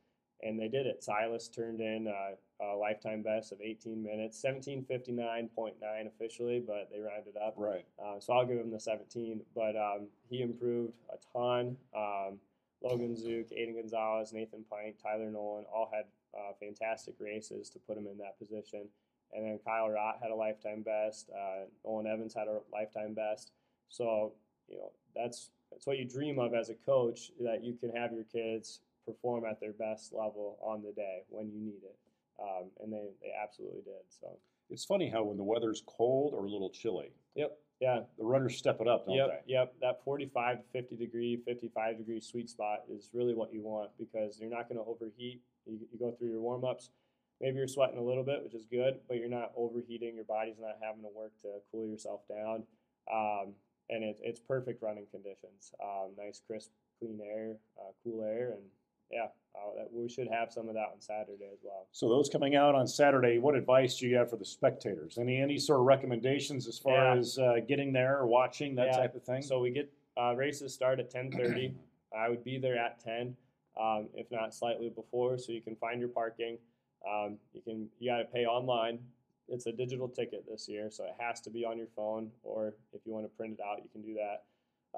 and 0.42 0.58
they 0.58 0.68
did 0.68 0.86
it. 0.86 1.02
Silas 1.02 1.48
turned 1.48 1.80
in 1.80 2.06
a, 2.06 2.34
a 2.60 2.74
lifetime 2.76 3.22
best 3.22 3.52
of 3.52 3.60
18 3.60 4.02
minutes, 4.02 4.42
17:59.9 4.42 6.06
officially, 6.06 6.60
but 6.60 6.88
they 6.90 7.00
rounded 7.00 7.36
it 7.36 7.42
up. 7.42 7.54
Right. 7.56 7.84
Uh, 8.02 8.18
so 8.18 8.32
I'll 8.32 8.46
give 8.46 8.58
him 8.58 8.70
the 8.70 8.80
17. 8.80 9.42
But 9.54 9.76
um, 9.76 10.08
he 10.28 10.42
improved 10.42 10.94
a 11.10 11.16
ton. 11.32 11.76
Um, 11.94 12.38
Logan 12.82 13.16
Zook, 13.16 13.50
Aiden 13.50 13.74
Gonzalez, 13.74 14.32
Nathan 14.32 14.64
Pint, 14.70 14.96
Tyler 15.02 15.30
Nolan 15.30 15.64
all 15.72 15.90
had 15.92 16.04
uh, 16.34 16.52
fantastic 16.60 17.14
races 17.18 17.70
to 17.70 17.78
put 17.78 17.96
him 17.96 18.06
in 18.06 18.18
that 18.18 18.38
position. 18.38 18.88
And 19.32 19.44
then 19.44 19.58
Kyle 19.64 19.88
Rott 19.88 20.22
had 20.22 20.30
a 20.30 20.34
lifetime 20.34 20.82
best. 20.82 21.30
Uh, 21.30 21.66
Nolan 21.84 22.06
Evans 22.06 22.34
had 22.34 22.48
a 22.48 22.60
lifetime 22.72 23.14
best. 23.14 23.52
So 23.88 24.32
you 24.68 24.78
know 24.78 24.92
that's 25.14 25.50
that's 25.70 25.86
what 25.86 25.98
you 25.98 26.04
dream 26.04 26.38
of 26.38 26.54
as 26.54 26.70
a 26.70 26.74
coach 26.74 27.32
that 27.40 27.64
you 27.64 27.74
can 27.74 27.90
have 27.90 28.12
your 28.12 28.24
kids 28.24 28.80
perform 29.04 29.44
at 29.44 29.60
their 29.60 29.72
best 29.72 30.12
level 30.12 30.58
on 30.60 30.82
the 30.82 30.92
day 30.92 31.22
when 31.28 31.50
you 31.50 31.60
need 31.60 31.82
it. 31.84 31.96
Um, 32.40 32.70
and 32.82 32.92
they, 32.92 33.08
they 33.22 33.32
absolutely 33.42 33.82
did. 33.82 34.04
So 34.08 34.28
It's 34.70 34.84
funny 34.84 35.08
how 35.08 35.24
when 35.24 35.36
the 35.36 35.44
weather's 35.44 35.82
cold 35.86 36.34
or 36.34 36.44
a 36.44 36.50
little 36.50 36.70
chilly, 36.70 37.12
yep, 37.34 37.58
yeah, 37.80 38.00
the 38.18 38.24
runners 38.24 38.56
step 38.56 38.80
it 38.80 38.88
up, 38.88 39.06
don't 39.06 39.16
yep, 39.16 39.44
they? 39.46 39.52
yep. 39.52 39.74
That 39.80 40.02
45 40.04 40.58
to 40.58 40.64
50 40.72 40.96
degree, 40.96 41.36
55 41.44 41.98
degree 41.98 42.20
sweet 42.20 42.48
spot 42.48 42.80
is 42.90 43.10
really 43.12 43.34
what 43.34 43.52
you 43.52 43.62
want 43.62 43.90
because 43.98 44.38
you're 44.40 44.50
not 44.50 44.68
going 44.68 44.78
to 44.78 44.84
overheat. 44.84 45.42
You, 45.66 45.78
you 45.92 45.98
go 45.98 46.12
through 46.12 46.30
your 46.30 46.40
warm 46.40 46.64
ups. 46.64 46.90
Maybe 47.40 47.58
you're 47.58 47.68
sweating 47.68 47.98
a 47.98 48.02
little 48.02 48.24
bit, 48.24 48.42
which 48.42 48.54
is 48.54 48.64
good, 48.64 49.00
but 49.08 49.18
you're 49.18 49.28
not 49.28 49.52
overheating. 49.56 50.14
Your 50.14 50.24
body's 50.24 50.58
not 50.58 50.76
having 50.80 51.02
to 51.02 51.10
work 51.14 51.32
to 51.42 51.48
cool 51.70 51.86
yourself 51.86 52.22
down. 52.28 52.62
Um, 53.12 53.52
and 53.90 54.02
it, 54.02 54.18
it's 54.22 54.40
perfect 54.40 54.82
running 54.82 55.06
conditions. 55.10 55.72
Um, 55.82 56.12
nice, 56.16 56.40
crisp, 56.46 56.70
clean 56.98 57.20
air, 57.22 57.56
uh, 57.78 57.92
cool 58.02 58.24
air, 58.24 58.52
and 58.52 58.62
yeah, 59.10 59.26
uh, 59.54 59.74
that, 59.76 59.92
we 59.92 60.08
should 60.08 60.28
have 60.28 60.52
some 60.52 60.68
of 60.68 60.74
that 60.74 60.88
on 60.92 61.00
Saturday 61.00 61.48
as 61.52 61.58
well. 61.62 61.86
So 61.92 62.08
those 62.08 62.28
coming 62.28 62.56
out 62.56 62.74
on 62.74 62.86
Saturday, 62.86 63.38
what 63.38 63.54
advice 63.54 63.98
do 63.98 64.06
you 64.06 64.16
have 64.16 64.30
for 64.30 64.36
the 64.36 64.44
spectators? 64.44 65.18
Any 65.18 65.40
any 65.40 65.58
sort 65.58 65.80
of 65.80 65.86
recommendations 65.86 66.66
as 66.66 66.78
far 66.78 66.94
Yeah. 67.14 67.16
as 67.18 67.38
uh, 67.38 67.56
getting 67.66 67.92
there 67.92 68.18
or 68.18 68.26
watching 68.26 68.74
that 68.76 68.88
Yeah. 68.88 68.96
type 68.96 69.14
of 69.14 69.22
thing? 69.22 69.42
So 69.42 69.60
we 69.60 69.70
get 69.70 69.90
uh, 70.18 70.34
races 70.34 70.72
start 70.74 70.98
at 71.00 71.10
10:30. 71.10 71.74
I 72.16 72.28
would 72.28 72.44
be 72.44 72.56
there 72.58 72.78
at 72.78 72.98
10, 73.00 73.36
um, 73.78 74.08
if 74.14 74.30
not 74.30 74.54
slightly 74.54 74.88
before, 74.88 75.36
so 75.36 75.52
you 75.52 75.60
can 75.60 75.76
find 75.76 76.00
your 76.00 76.08
parking. 76.08 76.58
Um, 77.06 77.38
you 77.52 77.60
can 77.62 77.88
you 77.98 78.10
got 78.10 78.18
to 78.18 78.24
pay 78.24 78.46
online. 78.46 78.98
It's 79.48 79.66
a 79.66 79.72
digital 79.72 80.08
ticket 80.08 80.44
this 80.48 80.68
year, 80.68 80.90
so 80.90 81.04
it 81.04 81.14
has 81.20 81.40
to 81.42 81.50
be 81.50 81.64
on 81.64 81.78
your 81.78 81.86
phone, 81.94 82.32
or 82.42 82.74
if 82.92 83.00
you 83.06 83.12
want 83.12 83.26
to 83.26 83.28
print 83.36 83.54
it 83.54 83.60
out, 83.64 83.78
you 83.82 83.88
can 83.90 84.02
do 84.02 84.14
that. 84.14 84.42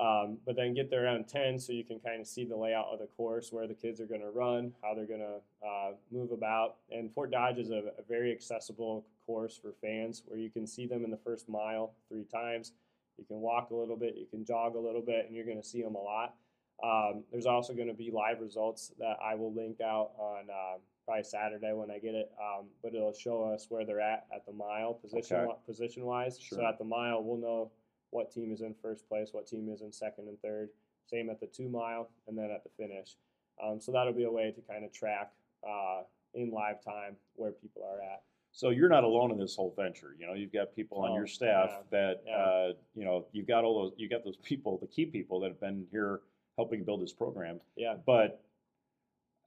Um, 0.00 0.38
but 0.46 0.54
then 0.54 0.74
get 0.74 0.90
there 0.90 1.04
around 1.04 1.26
10 1.28 1.58
so 1.58 1.72
you 1.72 1.84
can 1.84 1.98
kind 1.98 2.20
of 2.20 2.26
see 2.26 2.44
the 2.44 2.56
layout 2.56 2.86
of 2.92 3.00
the 3.00 3.08
course, 3.16 3.52
where 3.52 3.66
the 3.66 3.74
kids 3.74 4.00
are 4.00 4.06
going 4.06 4.20
to 4.20 4.30
run, 4.30 4.72
how 4.82 4.94
they're 4.94 5.06
going 5.06 5.20
to 5.20 5.66
uh, 5.66 5.90
move 6.12 6.30
about. 6.30 6.76
And 6.90 7.12
Fort 7.12 7.32
Dodge 7.32 7.58
is 7.58 7.70
a, 7.70 7.82
a 7.98 8.02
very 8.08 8.30
accessible 8.30 9.04
course 9.26 9.58
for 9.60 9.72
fans 9.82 10.22
where 10.26 10.38
you 10.38 10.50
can 10.50 10.66
see 10.66 10.86
them 10.86 11.04
in 11.04 11.10
the 11.10 11.16
first 11.16 11.48
mile 11.48 11.94
three 12.08 12.24
times. 12.24 12.72
You 13.18 13.24
can 13.24 13.40
walk 13.40 13.70
a 13.70 13.74
little 13.74 13.96
bit, 13.96 14.14
you 14.16 14.26
can 14.26 14.44
jog 14.44 14.76
a 14.76 14.80
little 14.80 15.02
bit, 15.02 15.26
and 15.26 15.34
you're 15.34 15.44
going 15.44 15.60
to 15.60 15.66
see 15.66 15.82
them 15.82 15.96
a 15.96 16.00
lot. 16.00 16.34
Um, 16.80 17.24
there's 17.32 17.46
also 17.46 17.74
going 17.74 17.88
to 17.88 17.94
be 17.94 18.12
live 18.12 18.40
results 18.40 18.92
that 19.00 19.16
I 19.20 19.34
will 19.34 19.52
link 19.52 19.80
out 19.80 20.12
on 20.16 20.44
uh, 20.48 20.78
probably 21.04 21.24
Saturday 21.24 21.72
when 21.72 21.90
I 21.90 21.98
get 21.98 22.14
it, 22.14 22.30
um, 22.40 22.66
but 22.84 22.94
it'll 22.94 23.12
show 23.12 23.42
us 23.52 23.66
where 23.68 23.84
they're 23.84 24.00
at 24.00 24.26
at 24.32 24.46
the 24.46 24.52
mile 24.52 24.94
position 24.94 25.38
Okay. 25.38 25.52
position 25.66 26.04
wise. 26.04 26.38
So 26.40 26.64
at 26.64 26.78
the 26.78 26.84
mile, 26.84 27.20
we'll 27.24 27.38
know 27.38 27.72
what 28.10 28.30
team 28.32 28.52
is 28.52 28.60
in 28.60 28.74
first 28.82 29.08
place, 29.08 29.28
what 29.32 29.46
team 29.46 29.68
is 29.72 29.80
in 29.82 29.92
second 29.92 30.28
and 30.28 30.40
third. 30.40 30.70
Same 31.06 31.30
at 31.30 31.40
the 31.40 31.46
two 31.46 31.68
mile, 31.68 32.10
and 32.26 32.36
then 32.36 32.50
at 32.50 32.62
the 32.64 32.70
finish. 32.76 33.16
Um, 33.62 33.80
so 33.80 33.92
that'll 33.92 34.12
be 34.12 34.24
a 34.24 34.30
way 34.30 34.52
to 34.54 34.60
kind 34.72 34.84
of 34.84 34.92
track 34.92 35.32
uh, 35.68 36.02
in 36.34 36.50
live 36.50 36.82
time 36.84 37.16
where 37.34 37.50
people 37.52 37.82
are 37.82 38.00
at. 38.02 38.22
So 38.52 38.70
you're 38.70 38.88
not 38.88 39.04
alone 39.04 39.30
in 39.30 39.38
this 39.38 39.56
whole 39.56 39.72
venture. 39.76 40.14
You 40.18 40.26
know, 40.26 40.34
you've 40.34 40.52
got 40.52 40.74
people 40.74 40.98
on 40.98 41.10
Oh, 41.10 41.14
your 41.16 41.26
staff 41.26 41.70
yeah, 41.70 41.78
that 41.90 42.22
yeah. 42.26 42.36
uh, 42.36 42.72
you 42.94 43.04
know 43.04 43.26
you've 43.32 43.46
got 43.46 43.64
all 43.64 43.82
those 43.82 43.92
you 43.96 44.08
got 44.08 44.24
those 44.24 44.36
people, 44.38 44.78
the 44.78 44.86
key 44.86 45.06
people 45.06 45.40
that 45.40 45.48
have 45.48 45.60
been 45.60 45.86
here 45.90 46.20
helping 46.56 46.84
build 46.84 47.02
this 47.02 47.12
program. 47.12 47.60
Yeah. 47.76 47.94
But 48.06 48.42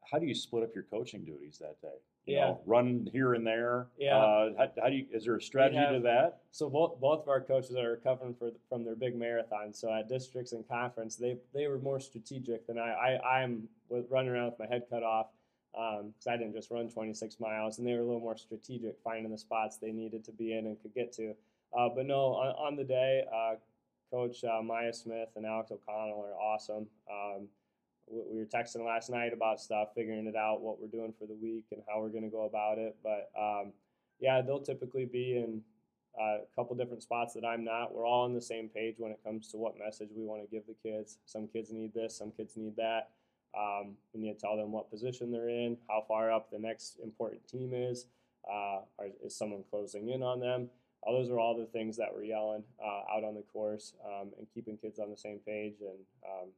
how 0.10 0.18
do 0.20 0.26
you 0.26 0.34
split 0.36 0.64
up 0.64 0.70
your 0.76 0.84
coaching 0.86 1.24
duties 1.24 1.58
that 1.60 1.82
day? 1.82 1.96
You 2.26 2.36
Yeah. 2.36 2.46
know, 2.46 2.62
run 2.66 3.10
here 3.12 3.34
and 3.34 3.46
there. 3.46 3.88
Yeah. 3.98 4.16
Uh, 4.18 4.54
how, 4.58 4.72
how 4.84 4.90
do 4.90 4.96
you? 4.96 5.08
Is 5.12 5.26
there 5.26 5.36
a 5.36 5.42
strategy 5.42 5.80
to 5.80 6.00
that? 6.02 6.42
So 6.52 6.70
both 6.70 7.00
both 7.00 7.24
of 7.24 7.30
our 7.30 7.42
coaches 7.42 7.76
are 7.76 7.92
recovering 7.92 8.36
for, 8.36 8.52
from 8.70 8.84
their 8.84 8.96
big 8.96 9.16
marathon. 9.16 9.74
So 9.74 9.92
at 9.92 10.08
districts 10.08 10.52
and 10.52 10.68
conference, 10.68 11.16
they 11.16 11.38
they 11.54 11.68
were 11.68 11.80
more 11.80 12.00
strategic 12.00 12.68
than 12.68 12.78
I. 12.78 12.92
I 13.20 13.40
I'm 13.42 13.68
with 13.90 14.06
running 14.10 14.32
around 14.32 14.46
with 14.52 14.60
my 14.60 14.68
head 14.68 14.84
cut 14.90 15.04
off 15.04 15.28
because 15.74 16.28
I 16.30 16.38
didn't 16.38 16.54
just 16.54 16.70
run 16.70 16.90
26 16.90 17.40
miles, 17.40 17.80
and 17.80 17.88
they 17.88 17.94
were 17.94 18.02
a 18.02 18.06
little 18.06 18.20
more 18.20 18.38
strategic, 18.38 19.00
finding 19.04 19.32
the 19.32 19.38
spots 19.38 19.78
they 19.78 19.92
needed 19.92 20.24
to 20.26 20.32
be 20.32 20.54
in 20.54 20.66
and 20.68 20.80
could 20.82 20.94
get 20.94 21.14
to. 21.14 21.34
Uh, 21.76 21.88
but 21.96 22.06
no, 22.06 22.34
on, 22.36 22.48
on 22.56 22.76
the 22.76 22.84
day, 22.84 23.24
uh, 23.34 23.56
Coach 24.12 24.44
uh, 24.44 24.62
Maya 24.62 24.94
Smith 24.94 25.30
and 25.38 25.46
Alex 25.46 25.72
O'Connell 25.72 26.20
are 26.22 26.36
awesome. 26.36 26.88
Um, 27.10 27.48
we 28.12 28.22
we 28.30 28.40
were 28.40 28.46
texting 28.46 28.86
last 28.86 29.10
night 29.10 29.34
about 29.34 29.60
stuff, 29.60 29.90
figuring 29.96 30.28
it 30.28 30.36
out, 30.36 30.62
what 30.62 30.80
we're 30.80 30.88
doing 30.88 31.14
for 31.18 31.26
the 31.26 31.38
week 31.42 31.66
and 31.72 31.82
how 31.88 32.02
we're 32.02 32.10
going 32.10 32.24
to 32.24 32.30
go 32.30 32.46
about 32.46 32.78
it. 32.78 32.96
But 33.04 33.32
um, 33.40 33.72
yeah, 34.20 34.42
they'll 34.42 34.62
typically 34.62 35.06
be 35.06 35.38
in 35.38 35.62
uh, 36.20 36.40
a 36.44 36.56
couple 36.56 36.76
different 36.76 37.04
spots 37.04 37.34
that 37.34 37.46
I'm 37.46 37.64
not. 37.64 37.94
We're 37.94 38.06
all 38.06 38.26
on 38.26 38.34
the 38.34 38.42
same 38.42 38.70
page 38.70 38.96
when 38.98 39.12
it 39.12 39.20
comes 39.24 39.48
to 39.50 39.58
what 39.58 39.80
message 39.80 40.10
we 40.16 40.26
want 40.26 40.42
to 40.42 40.48
give 40.48 40.64
the 40.68 40.76
kids. 40.84 41.18
Some 41.26 41.48
kids 41.48 41.72
need 41.72 41.94
this, 41.94 42.18
some 42.18 42.32
kids 42.32 42.58
need 42.58 42.76
that. 42.76 43.10
Um, 43.58 43.96
we 44.14 44.22
need 44.22 44.34
to 44.34 44.40
tell 44.40 44.56
them 44.56 44.72
what 44.72 44.90
position 44.90 45.32
they're 45.32 45.50
in, 45.50 45.78
how 45.90 46.04
far 46.08 46.32
up 46.32 46.52
the 46.52 46.60
next 46.60 47.00
important 47.04 47.46
team 47.48 47.74
is. 47.74 48.06
Uh, 48.50 48.82
are, 48.98 49.08
is 49.24 49.36
someone 49.36 49.64
closing 49.70 50.10
in 50.10 50.24
on 50.24 50.40
them? 50.40 50.70
Uh, 51.06 51.12
those 51.12 51.30
are 51.30 51.40
all 51.40 51.58
the 51.58 51.66
things 51.66 51.98
that 51.98 52.10
we're 52.14 52.24
yelling 52.24 52.64
uh, 52.84 53.16
out 53.16 53.24
on 53.24 53.36
the 53.36 53.44
course 53.54 53.94
um, 54.06 54.30
and 54.38 54.48
keeping 54.54 54.78
kids 54.78 55.00
on 55.00 55.10
the 55.10 55.18
same 55.18 55.40
page. 55.46 55.76
And 55.82 56.00
um, 56.26 56.50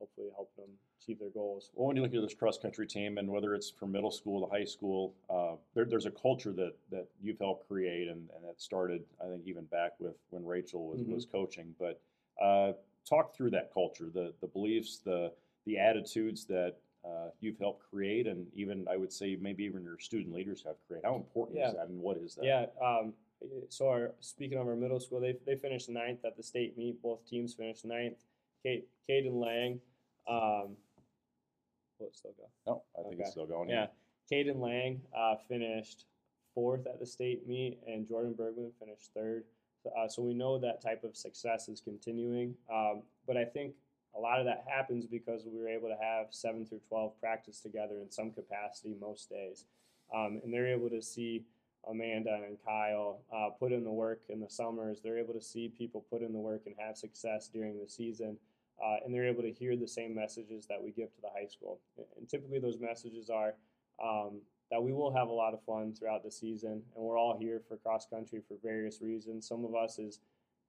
hopefully 0.00 0.28
help 0.34 0.54
them 0.56 0.66
achieve 1.00 1.18
their 1.20 1.28
goals. 1.30 1.70
Well, 1.74 1.86
when 1.86 1.96
you 1.96 2.02
look 2.02 2.14
at 2.14 2.22
this 2.22 2.34
cross 2.34 2.58
country 2.58 2.86
team, 2.86 3.18
and 3.18 3.28
whether 3.30 3.54
it's 3.54 3.70
from 3.70 3.92
middle 3.92 4.10
school 4.10 4.44
to 4.46 4.50
high 4.52 4.64
school, 4.64 5.14
uh, 5.28 5.56
there, 5.74 5.84
there's 5.84 6.06
a 6.06 6.10
culture 6.10 6.52
that, 6.54 6.72
that 6.90 7.06
you've 7.22 7.38
helped 7.38 7.68
create, 7.68 8.08
and, 8.08 8.28
and 8.34 8.44
that 8.44 8.60
started, 8.60 9.04
I 9.24 9.28
think, 9.28 9.42
even 9.46 9.64
back 9.66 9.92
with 10.00 10.14
when 10.30 10.44
Rachel 10.44 10.88
was, 10.88 11.00
Mhm. 11.00 11.14
was 11.14 11.26
coaching. 11.26 11.74
But 11.78 12.00
uh, 12.42 12.72
talk 13.08 13.34
through 13.34 13.50
that 13.50 13.72
culture, 13.72 14.10
the 14.12 14.32
the 14.40 14.46
beliefs, 14.46 14.98
the 15.04 15.32
the 15.66 15.78
attitudes 15.78 16.46
that 16.46 16.76
uh, 17.04 17.28
you've 17.40 17.58
helped 17.58 17.82
create, 17.90 18.26
and 18.26 18.46
even 18.54 18.86
I 18.88 18.96
would 18.96 19.12
say 19.12 19.36
maybe 19.40 19.64
even 19.64 19.82
your 19.84 19.98
student 19.98 20.34
leaders 20.34 20.62
have 20.66 20.76
created. 20.86 21.06
How 21.06 21.16
important 21.16 21.58
is 21.58 21.74
that, 21.74 21.86
and 21.88 22.00
what 22.00 22.16
is 22.16 22.34
that? 22.36 22.44
Yeah. 22.44 22.66
Um, 22.82 23.12
so 23.70 23.88
our, 23.88 24.12
speaking 24.20 24.58
of 24.58 24.66
our 24.68 24.76
middle 24.76 25.00
school, 25.00 25.18
they, 25.20 25.34
they 25.46 25.56
finished 25.56 25.88
ninth 25.88 26.24
at 26.26 26.36
the 26.36 26.42
state 26.42 26.76
meet. 26.76 27.00
Both 27.02 27.24
teams 27.26 27.54
finished 27.54 27.86
ninth. 27.86 28.18
Kate, 28.62 28.86
Caden 29.08 29.40
Lang, 29.40 29.80
um, 30.30 30.76
will 31.98 32.06
it 32.08 32.16
still 32.16 32.34
go? 32.38 32.44
No, 32.66 32.82
I 32.98 33.02
think 33.02 33.14
Okay. 33.14 33.22
it's 33.22 33.32
still 33.32 33.46
going. 33.46 33.68
Yeah. 33.68 33.88
Caden 34.30 34.60
Lang 34.60 35.02
uh, 35.16 35.36
finished 35.48 36.06
fourth 36.54 36.86
at 36.86 36.98
the 37.00 37.06
state 37.06 37.46
meet, 37.48 37.80
and 37.86 38.06
Jordan 38.06 38.32
Bergman 38.34 38.72
finished 38.78 39.10
third. 39.14 39.44
So, 39.82 39.90
uh, 39.98 40.08
so 40.08 40.22
we 40.22 40.34
know 40.34 40.58
that 40.58 40.80
type 40.80 41.04
of 41.04 41.16
success 41.16 41.68
is 41.68 41.80
continuing. 41.80 42.54
Um, 42.72 43.02
but 43.26 43.36
I 43.36 43.44
think 43.44 43.74
a 44.16 44.20
lot 44.20 44.38
of 44.38 44.44
that 44.46 44.64
happens 44.68 45.06
because 45.06 45.44
we 45.46 45.58
were 45.58 45.68
able 45.68 45.88
to 45.88 45.96
have 46.00 46.26
seven 46.30 46.66
through 46.66 46.80
12 46.88 47.18
practice 47.20 47.60
together 47.60 48.00
in 48.00 48.10
some 48.10 48.30
capacity 48.30 48.94
most 49.00 49.30
days. 49.30 49.64
Um, 50.14 50.40
and 50.44 50.52
they're 50.52 50.66
able 50.66 50.90
to 50.90 51.00
see 51.00 51.44
Amanda 51.88 52.40
and 52.46 52.58
Kyle 52.64 53.20
uh, 53.34 53.50
put 53.58 53.72
in 53.72 53.84
the 53.84 53.90
work 53.90 54.22
in 54.28 54.40
the 54.40 54.50
summers. 54.50 55.00
They're 55.02 55.18
able 55.18 55.34
to 55.34 55.40
see 55.40 55.68
people 55.68 56.04
put 56.10 56.20
in 56.22 56.32
the 56.32 56.38
work 56.38 56.62
and 56.66 56.74
have 56.78 56.96
success 56.96 57.48
during 57.48 57.78
the 57.80 57.88
season. 57.88 58.36
Uh, 58.82 58.96
and 59.04 59.14
they're 59.14 59.26
able 59.28 59.42
to 59.42 59.52
hear 59.52 59.76
the 59.76 59.86
same 59.86 60.14
messages 60.14 60.66
that 60.66 60.82
we 60.82 60.90
give 60.90 61.12
to 61.14 61.20
the 61.20 61.28
high 61.28 61.46
school. 61.46 61.78
And 62.16 62.28
typically, 62.28 62.58
those 62.58 62.78
messages 62.78 63.28
are 63.28 63.54
um, 64.02 64.40
that 64.70 64.82
we 64.82 64.92
will 64.92 65.12
have 65.12 65.28
a 65.28 65.32
lot 65.32 65.52
of 65.52 65.62
fun 65.64 65.92
throughout 65.92 66.22
the 66.24 66.30
season, 66.30 66.82
and 66.96 67.04
we're 67.04 67.18
all 67.18 67.36
here 67.38 67.60
for 67.68 67.76
cross 67.76 68.06
country 68.06 68.40
for 68.48 68.56
various 68.62 69.02
reasons. 69.02 69.46
Some 69.46 69.64
of 69.64 69.74
us 69.74 69.98
is 69.98 70.20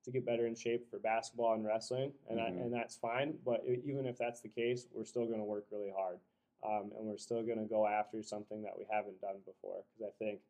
to 0.03 0.11
get 0.11 0.25
better 0.25 0.47
in 0.47 0.55
shape 0.55 0.89
for 0.89 0.99
basketball 0.99 1.53
and 1.53 1.63
wrestling, 1.63 2.11
and 2.27 2.39
Mhm. 2.39 2.43
that, 2.43 2.53
and 2.63 2.73
that's 2.73 2.97
fine. 2.97 3.37
But 3.45 3.63
even 3.65 4.05
if 4.05 4.17
that's 4.17 4.41
the 4.41 4.49
case, 4.49 4.87
we're 4.91 5.05
still 5.05 5.25
going 5.25 5.39
to 5.39 5.45
work 5.45 5.67
really 5.71 5.91
hard, 5.91 6.19
um, 6.63 6.91
and 6.97 7.07
we're 7.07 7.17
still 7.17 7.43
going 7.43 7.59
to 7.59 7.65
go 7.65 7.85
after 7.85 8.21
something 8.23 8.61
that 8.63 8.77
we 8.77 8.83
haven't 8.89 9.21
done 9.21 9.39
before. 9.45 9.83
Because 9.95 10.11
I 10.11 10.17
think 10.17 10.41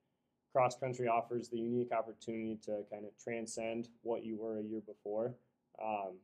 cross 0.54 0.76
country 0.76 1.08
offers 1.08 1.50
the 1.50 1.60
unique 1.60 1.92
opportunity 1.92 2.56
to 2.64 2.84
kind 2.90 3.06
of 3.06 3.16
transcend 3.18 3.90
what 4.02 4.24
you 4.24 4.38
were 4.38 4.60
a 4.60 4.64
year 4.64 4.82
before, 4.82 5.36
um, 5.80 6.18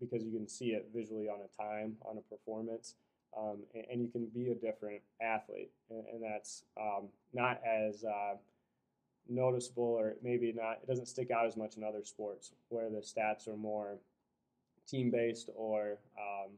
because 0.00 0.24
you 0.24 0.32
can 0.32 0.48
see 0.48 0.70
it 0.70 0.88
visually 0.94 1.28
on 1.28 1.40
a 1.40 1.62
time, 1.62 1.96
on 2.04 2.18
a 2.18 2.22
performance 2.22 2.94
um, 3.36 3.58
and, 3.74 3.84
and 3.90 4.02
you 4.02 4.08
can 4.08 4.26
be 4.26 4.50
a 4.50 4.54
different 4.54 5.00
athlete, 5.20 5.70
and, 5.90 6.04
and 6.12 6.22
that's 6.22 6.64
um, 6.80 7.08
not 7.32 7.60
as 7.64 8.04
uh, 8.04 8.34
noticeable, 9.28 9.84
or 9.84 10.16
maybe 10.22 10.52
not. 10.52 10.78
It 10.82 10.88
doesn't 10.88 11.06
stick 11.06 11.30
out 11.30 11.46
as 11.46 11.56
much 11.56 11.76
in 11.76 11.84
other 11.84 12.04
sports 12.04 12.52
where 12.68 12.90
the 12.90 12.98
stats 12.98 13.46
are 13.48 13.56
more 13.56 13.98
team 14.88 15.10
based, 15.10 15.50
or 15.54 15.98
um, 16.18 16.50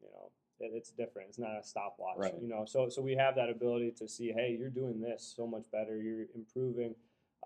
you 0.00 0.08
know, 0.12 0.30
it, 0.60 0.72
it's 0.74 0.90
different. 0.90 1.30
It's 1.30 1.38
not 1.38 1.58
a 1.60 1.64
stopwatch, 1.64 2.18
Right. 2.18 2.34
you 2.40 2.48
know. 2.48 2.64
So, 2.64 2.88
so 2.88 3.02
we 3.02 3.16
have 3.16 3.34
that 3.34 3.50
ability 3.50 3.92
to 3.98 4.08
see, 4.08 4.32
hey, 4.32 4.56
you're 4.58 4.70
doing 4.70 5.00
this 5.00 5.32
so 5.36 5.46
much 5.46 5.64
better. 5.72 6.00
You're 6.00 6.26
improving, 6.34 6.94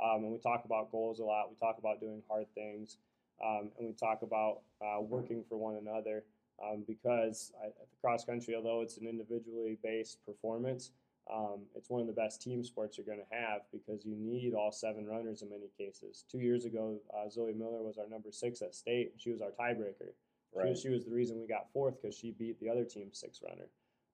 um, 0.02 0.24
and 0.24 0.32
we 0.32 0.38
talk 0.38 0.64
about 0.66 0.92
goals 0.92 1.20
a 1.20 1.24
lot. 1.24 1.48
We 1.48 1.56
talk 1.56 1.78
about 1.78 2.00
doing 2.00 2.22
hard 2.28 2.46
things, 2.54 2.98
um, 3.44 3.70
and 3.78 3.88
we 3.88 3.92
talk 3.94 4.22
about 4.22 4.61
uh, 4.81 5.00
working 5.00 5.44
for 5.48 5.57
one 5.57 5.76
another 5.76 6.24
um, 6.62 6.85
because 6.87 7.52
I, 7.62 7.66
at 7.66 7.90
the 7.90 7.96
cross 8.00 8.24
country, 8.24 8.55
although 8.55 8.83
it's 8.83 8.96
an 8.96 9.07
individually 9.07 9.78
based 9.83 10.24
performance, 10.24 10.92
um, 11.33 11.61
it's 11.74 11.88
one 11.88 12.00
of 12.00 12.07
the 12.07 12.12
best 12.12 12.42
team 12.42 12.64
sports 12.64 12.98
you're 12.98 13.07
going 13.07 13.18
to 13.20 13.37
have 13.37 13.62
because 13.72 14.05
you 14.05 14.16
need 14.16 14.55
all 14.55 14.72
seven 14.72 15.07
runners 15.07 15.42
in 15.42 15.50
many 15.50 15.70
cases. 15.78 16.24
Two 16.31 16.40
years 16.40 16.64
ago, 16.64 16.98
uh, 17.16 17.28
Zoe 17.28 17.52
Miller 17.52 17.83
was 17.83 17.98
our 17.98 18.09
number 18.09 18.33
six 18.33 18.61
at 18.62 18.74
state. 18.74 19.12
She 19.18 19.31
was 19.31 19.40
our 19.40 19.50
tiebreaker. 19.50 20.12
She, 20.52 20.68
was, 20.68 20.81
she 20.83 20.88
was 20.90 21.05
the 21.05 21.11
reason 21.11 21.40
we 21.40 21.46
got 21.46 21.72
fourth 21.72 22.02
because 22.02 22.16
she 22.16 22.33
beat 22.33 22.61
the 22.61 22.68
other 22.68 22.85
team's 22.85 23.18
six 23.18 23.40
runner. 23.42 23.68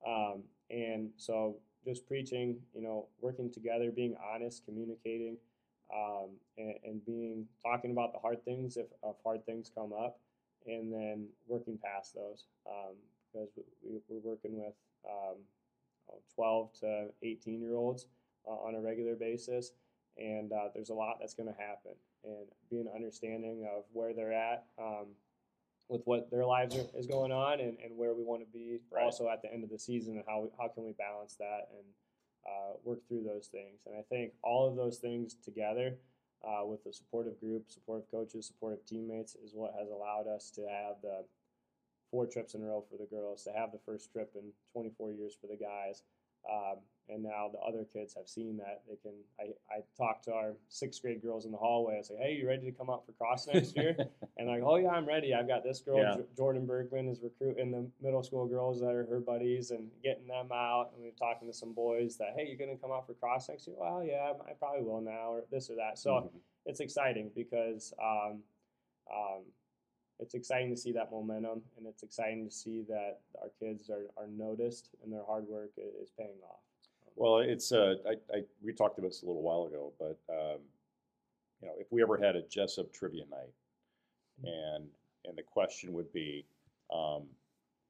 Um, 0.07 0.43
and 0.71 1.11
so 1.17 1.57
just 1.85 2.07
preaching, 2.07 2.59
you 2.75 2.83
know, 2.83 3.07
working 3.21 3.51
together, 3.51 3.91
being 3.91 4.15
honest, 4.33 4.65
communicating, 4.65 5.37
um, 5.95 6.31
and, 6.57 6.75
and 6.85 7.07
being 7.07 7.47
talking 7.63 7.91
about 7.91 8.13
the 8.13 8.19
hard 8.19 8.45
things 8.45 8.77
if, 8.77 8.87
if 9.03 9.17
hard 9.25 9.45
things 9.47 9.71
come 9.75 9.93
up, 9.93 10.19
and 10.67 10.93
then 10.93 11.27
working 11.47 11.79
past 11.83 12.15
those 12.15 12.45
um, 12.67 12.95
because 13.33 13.49
we, 13.83 13.99
we're 14.09 14.21
working 14.31 14.59
with 14.59 14.75
um, 15.09 15.37
uh, 16.11 16.17
12 16.35 16.73
to 16.81 17.07
18 17.23 17.61
year 17.61 17.77
olds 17.77 18.07
uh, 18.47 18.51
on 18.51 18.75
a 18.75 18.81
regular 18.81 19.15
basis, 19.15 19.73
and 20.17 20.53
uh, 20.53 20.69
there's 20.75 20.91
a 20.91 20.95
lot 20.95 21.19
that's 21.21 21.35
going 21.35 21.49
to 21.49 21.59
happen, 21.59 21.93
and 22.25 22.47
being 22.71 22.89
understanding 22.95 23.67
of 23.75 23.85
where 23.93 24.13
they're 24.13 24.33
at. 24.33 24.65
Um, 24.79 25.07
with 25.89 26.03
what 26.05 26.31
their 26.31 26.45
lives 26.45 26.77
are, 26.77 26.85
is 26.99 27.07
going 27.07 27.33
on 27.33 27.61
and, 27.61 27.79
and 27.83 27.97
where 27.97 28.13
we 28.13 28.23
want 28.23 28.43
to 28.43 28.47
be 28.53 28.79
Right. 28.91 29.05
also 29.05 29.27
at 29.31 29.41
the 29.41 29.51
end 29.51 29.65
of 29.65 29.71
the 29.71 29.79
season 29.79 30.17
and 30.17 30.25
how, 30.27 30.47
how 30.61 30.69
can 30.69 30.85
we 30.85 30.93
balance 30.93 31.37
that 31.37 31.69
and 31.73 31.85
uh, 32.49 32.73
work 32.85 33.07
through 33.09 33.25
those 33.25 33.49
things. 33.49 33.81
And 33.87 33.95
i 33.97 34.03
think 34.09 34.33
all 34.43 34.69
of 34.69 34.77
those 34.77 34.99
things 34.99 35.37
together 35.45 35.97
uh, 36.47 36.65
with 36.65 36.83
the 36.85 36.93
supportive 36.93 37.39
group 37.41 37.65
supportive 37.69 38.11
coaches 38.11 38.47
supportive 38.47 38.85
teammates 38.87 39.35
is 39.45 39.53
what 39.55 39.75
has 39.79 39.89
allowed 39.91 40.27
us 40.29 40.51
to 40.53 40.63
have 40.63 40.97
the 41.03 41.25
four 42.11 42.27
trips 42.27 42.55
in 42.55 42.63
a 42.63 42.65
row 42.65 42.85
for 42.91 42.97
the 42.97 43.07
girls 43.07 43.45
to 43.45 43.51
have 43.53 43.73
the 43.73 43.81
first 43.85 44.11
trip 44.13 44.33
in 44.35 44.53
24 44.73 45.13
years 45.13 45.37
for 45.39 45.47
the 45.47 45.57
guys. 45.57 46.03
Um, 46.51 46.79
and 47.09 47.23
now 47.23 47.49
the 47.53 47.59
other 47.61 47.85
kids 47.85 48.15
have 48.15 48.29
seen 48.29 48.57
that 48.57 48.83
they 48.89 48.97
can 48.97 49.13
I, 49.41 49.45
I 49.75 49.81
talked 49.97 50.25
to 50.25 50.33
our 50.33 50.55
sixth 50.69 51.03
grade 51.03 51.23
girls 51.23 51.45
in 51.47 51.53
the 51.53 51.59
hallway 51.59 51.99
i 51.99 52.03
say 52.03 52.17
hey 52.21 52.35
you 52.35 52.47
ready 52.47 52.71
to 52.71 52.77
come 52.77 52.91
out 52.91 53.07
for 53.07 53.13
cross 53.13 53.47
next 53.47 53.77
year 53.77 53.97
and 54.39 54.49
like, 54.49 54.63
oh 54.65 54.77
yeah, 54.77 54.91
I'm 54.91 55.05
ready. 55.05 55.35
I've 55.35 55.49
got 55.49 55.65
this 55.65 55.81
girl, 55.81 55.99
Yeah. 55.99 56.15
J- 56.17 56.27
Jordan 56.37 56.65
Bergman, 56.65 57.09
is 57.09 57.21
recruiting 57.21 57.73
the 57.73 57.91
middle 58.01 58.23
school 58.23 58.47
girls 58.47 58.81
that 58.81 58.95
are 58.95 59.05
her 59.07 59.19
buddies 59.19 59.73
and 59.73 59.91
getting 60.03 60.29
them 60.29 60.51
out. 60.53 60.91
And 60.95 61.03
we 61.03 61.09
we're 61.09 61.15
talking 61.15 61.49
to 61.49 61.55
some 61.55 61.73
boys 61.73 62.17
that, 62.19 62.35
hey, 62.37 62.47
you're 62.47 62.57
gonna 62.57 62.79
come 62.79 62.93
out 62.93 63.07
for 63.07 63.15
cross 63.15 63.49
next 63.49 63.67
year? 63.67 63.77
Well, 63.79 64.05
yeah, 64.05 64.33
I 64.49 64.53
probably 64.53 64.83
will 64.83 65.01
now, 65.01 65.33
or 65.33 65.45
this 65.51 65.71
or 65.71 65.75
that. 65.77 65.99
So 65.99 66.11
Mhm. 66.13 66.41
it's 66.67 66.81
exciting 66.81 67.31
because 67.35 67.93
um, 68.01 68.45
um, 69.13 69.43
it's 70.21 70.35
exciting 70.35 70.71
to 70.71 70.77
see 70.77 70.93
that 70.93 71.11
momentum, 71.11 71.63
and 71.77 71.87
it's 71.87 72.03
exciting 72.05 72.45
to 72.45 72.51
see 72.51 72.83
that 72.83 73.21
our 73.41 73.51
kids 73.59 73.91
are, 73.91 74.07
are 74.17 74.29
noticed 74.29 74.91
and 75.03 75.13
their 75.13 75.25
hard 75.25 75.49
work 75.49 75.73
is 75.77 76.11
paying 76.11 76.41
off. 76.45 76.61
Well, 77.19 77.39
it's 77.39 77.73
uh, 77.73 77.95
I, 78.07 78.13
I 78.37 78.43
we 78.63 78.73
talked 78.73 78.97
about 78.99 79.09
this 79.09 79.23
a 79.23 79.27
little 79.27 79.43
while 79.43 79.67
ago, 79.67 79.93
but 79.99 80.19
um, 80.33 80.61
you 81.61 81.67
know, 81.67 81.75
if 81.79 81.89
we 81.91 82.01
ever 82.01 82.17
had 82.17 82.37
a 82.37 82.43
Jesup 82.43 82.93
trivia 82.93 83.25
night, 83.29 83.53
and 84.45 84.85
and 85.25 85.37
the 85.37 85.43
question 85.43 85.93
would 85.95 86.13
be, 86.13 86.47
um, 86.95 87.25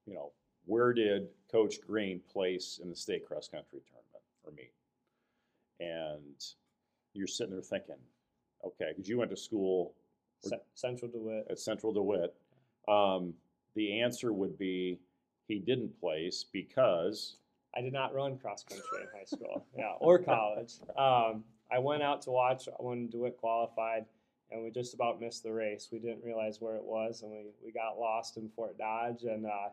you 0.06 0.14
know, 0.14 0.32
where 0.64 0.94
did 0.94 1.28
Coach 1.52 1.76
Green 1.86 2.20
place 2.32 2.80
in 2.82 2.88
the 2.88 2.96
state 2.96 3.26
cross 3.26 3.48
country 3.48 3.80
tournament 3.86 4.24
or 4.44 4.52
meet? 4.52 4.72
And 5.78 6.42
you're 7.12 7.26
sitting 7.26 7.52
there 7.52 7.62
thinking, 7.62 7.96
okay, 8.64 8.92
because 8.96 9.10
you 9.10 9.18
went 9.18 9.30
to 9.30 9.36
school 9.36 9.94
Ce- 10.42 10.52
Central 10.74 11.10
DeWitt. 11.10 11.46
at 11.50 11.58
Central 11.58 11.92
DeWitt. 11.92 12.34
Um, 12.88 13.34
the 13.74 14.00
answer 14.00 14.32
would 14.32 14.58
be 14.58 14.98
he 15.48 15.58
didn't 15.58 16.00
place 16.00 16.46
because 16.50 17.36
I 17.78 17.80
did 17.80 17.92
not 17.92 18.12
run 18.12 18.36
cross 18.38 18.64
country 18.64 19.02
in 19.02 19.06
high 19.16 19.24
school, 19.24 19.64
yeah, 19.78 19.92
or 20.00 20.18
college. 20.18 20.74
Um, 20.96 21.44
I 21.70 21.78
went 21.78 22.02
out 22.02 22.22
to 22.22 22.30
watch 22.30 22.68
when 22.80 23.08
DeWitt 23.08 23.36
qualified, 23.36 24.04
and 24.50 24.64
we 24.64 24.70
just 24.70 24.94
about 24.94 25.20
missed 25.20 25.44
the 25.44 25.52
race. 25.52 25.88
We 25.92 26.00
didn't 26.00 26.24
realize 26.24 26.60
where 26.60 26.74
it 26.74 26.82
was, 26.82 27.22
and 27.22 27.30
we, 27.30 27.44
we 27.64 27.72
got 27.72 27.96
lost 27.96 28.36
in 28.36 28.48
Fort 28.48 28.76
Dodge, 28.78 29.22
and 29.22 29.46
uh, 29.46 29.68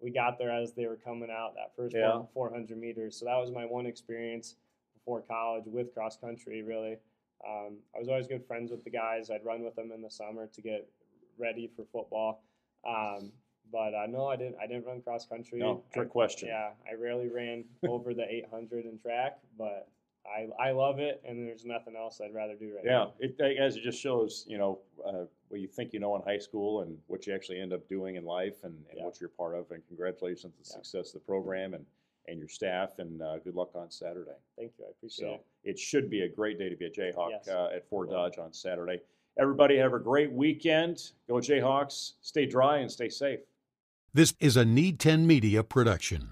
we 0.00 0.10
got 0.10 0.38
there 0.38 0.50
as 0.50 0.72
they 0.72 0.86
were 0.86 0.96
coming 0.96 1.28
out 1.30 1.54
that 1.56 1.76
first 1.76 1.94
Yeah. 1.94 2.22
400 2.32 2.78
meters. 2.78 3.16
So 3.16 3.26
that 3.26 3.36
was 3.36 3.50
my 3.50 3.66
one 3.66 3.84
experience 3.84 4.54
before 4.94 5.20
college 5.20 5.64
with 5.66 5.92
cross 5.92 6.16
country. 6.16 6.62
Really, 6.62 6.96
um, 7.46 7.76
I 7.94 7.98
was 7.98 8.08
always 8.08 8.26
good 8.26 8.46
friends 8.46 8.70
with 8.70 8.84
the 8.84 8.90
guys. 8.90 9.30
I'd 9.30 9.44
run 9.44 9.62
with 9.62 9.76
them 9.76 9.92
in 9.92 10.00
the 10.00 10.10
summer 10.10 10.46
to 10.46 10.62
get 10.62 10.88
ready 11.38 11.70
for 11.76 11.84
football. 11.92 12.42
Um, 12.88 13.32
but 13.72 13.94
uh, 13.94 14.06
no, 14.08 14.26
I 14.26 14.36
didn't. 14.36 14.56
I 14.62 14.66
didn't 14.66 14.86
run 14.86 15.00
cross 15.02 15.26
country. 15.26 15.58
No, 15.58 15.82
trick 15.92 16.08
I- 16.08 16.10
question. 16.10 16.48
Yeah, 16.48 16.70
I 16.90 16.94
rarely 16.94 17.28
ran 17.28 17.64
over 17.86 18.14
the 18.14 18.24
800 18.28 18.84
in 18.86 18.98
track, 18.98 19.38
but 19.58 19.88
I 20.26 20.48
I 20.62 20.70
love 20.72 20.98
it, 20.98 21.22
and 21.26 21.46
there's 21.48 21.64
nothing 21.64 21.96
else 21.96 22.20
I'd 22.20 22.34
rather 22.34 22.54
do 22.54 22.74
right 22.74 22.84
Yeah, 22.84 22.90
now. 22.90 23.14
Yeah, 23.20 23.28
it 23.28 23.42
I 23.42 23.54
guess 23.54 23.76
it 23.76 23.82
just 23.82 24.00
shows 24.00 24.44
you 24.48 24.58
know 24.58 24.78
uh, 25.06 25.24
what 25.48 25.60
you 25.60 25.68
think 25.68 25.92
you 25.92 26.00
know 26.00 26.14
in 26.16 26.22
high 26.22 26.38
school 26.38 26.82
and 26.82 26.96
what 27.06 27.26
you 27.26 27.34
actually 27.34 27.60
end 27.60 27.72
up 27.72 27.88
doing 27.88 28.16
in 28.16 28.24
life 28.24 28.62
and, 28.64 28.74
and 28.90 28.98
Yeah. 28.98 29.04
what 29.04 29.20
you're 29.20 29.30
part 29.30 29.54
of. 29.54 29.70
And 29.70 29.86
congratulations 29.88 30.44
on 30.46 30.52
the 30.62 30.68
Yeah. 30.68 30.82
success 30.82 31.08
of 31.14 31.20
the 31.22 31.26
program 31.26 31.74
and 31.74 31.84
and 32.28 32.38
your 32.38 32.48
staff. 32.48 32.98
And 32.98 33.22
uh, 33.22 33.38
good 33.38 33.54
luck 33.56 33.70
on 33.74 33.90
Saturday. 33.90 34.36
Thank 34.56 34.72
you. 34.78 34.84
I 34.86 34.90
appreciate 34.90 35.26
So 35.26 35.34
it. 35.64 35.70
it 35.70 35.78
should 35.78 36.10
be 36.10 36.22
a 36.22 36.28
great 36.28 36.58
day 36.58 36.68
to 36.68 36.76
be 36.76 36.84
a 36.84 36.90
J-Hawk 36.90 37.30
Yes. 37.30 37.48
uh, 37.48 37.70
at 37.74 37.88
Fort. 37.88 38.10
Dodge 38.10 38.38
on 38.38 38.52
Saturday. 38.52 39.00
Everybody 39.38 39.78
have 39.78 39.94
a 39.94 39.98
great 39.98 40.30
weekend. 40.30 41.12
Go 41.28 41.40
J-Hawks. 41.40 42.14
Stay 42.20 42.44
dry 42.46 42.78
and 42.78 42.92
stay 42.92 43.08
safe. 43.08 43.40
This 44.12 44.34
is 44.40 44.56
a 44.56 44.64
Need 44.64 44.98
10 44.98 45.24
Media 45.24 45.62
production. 45.62 46.30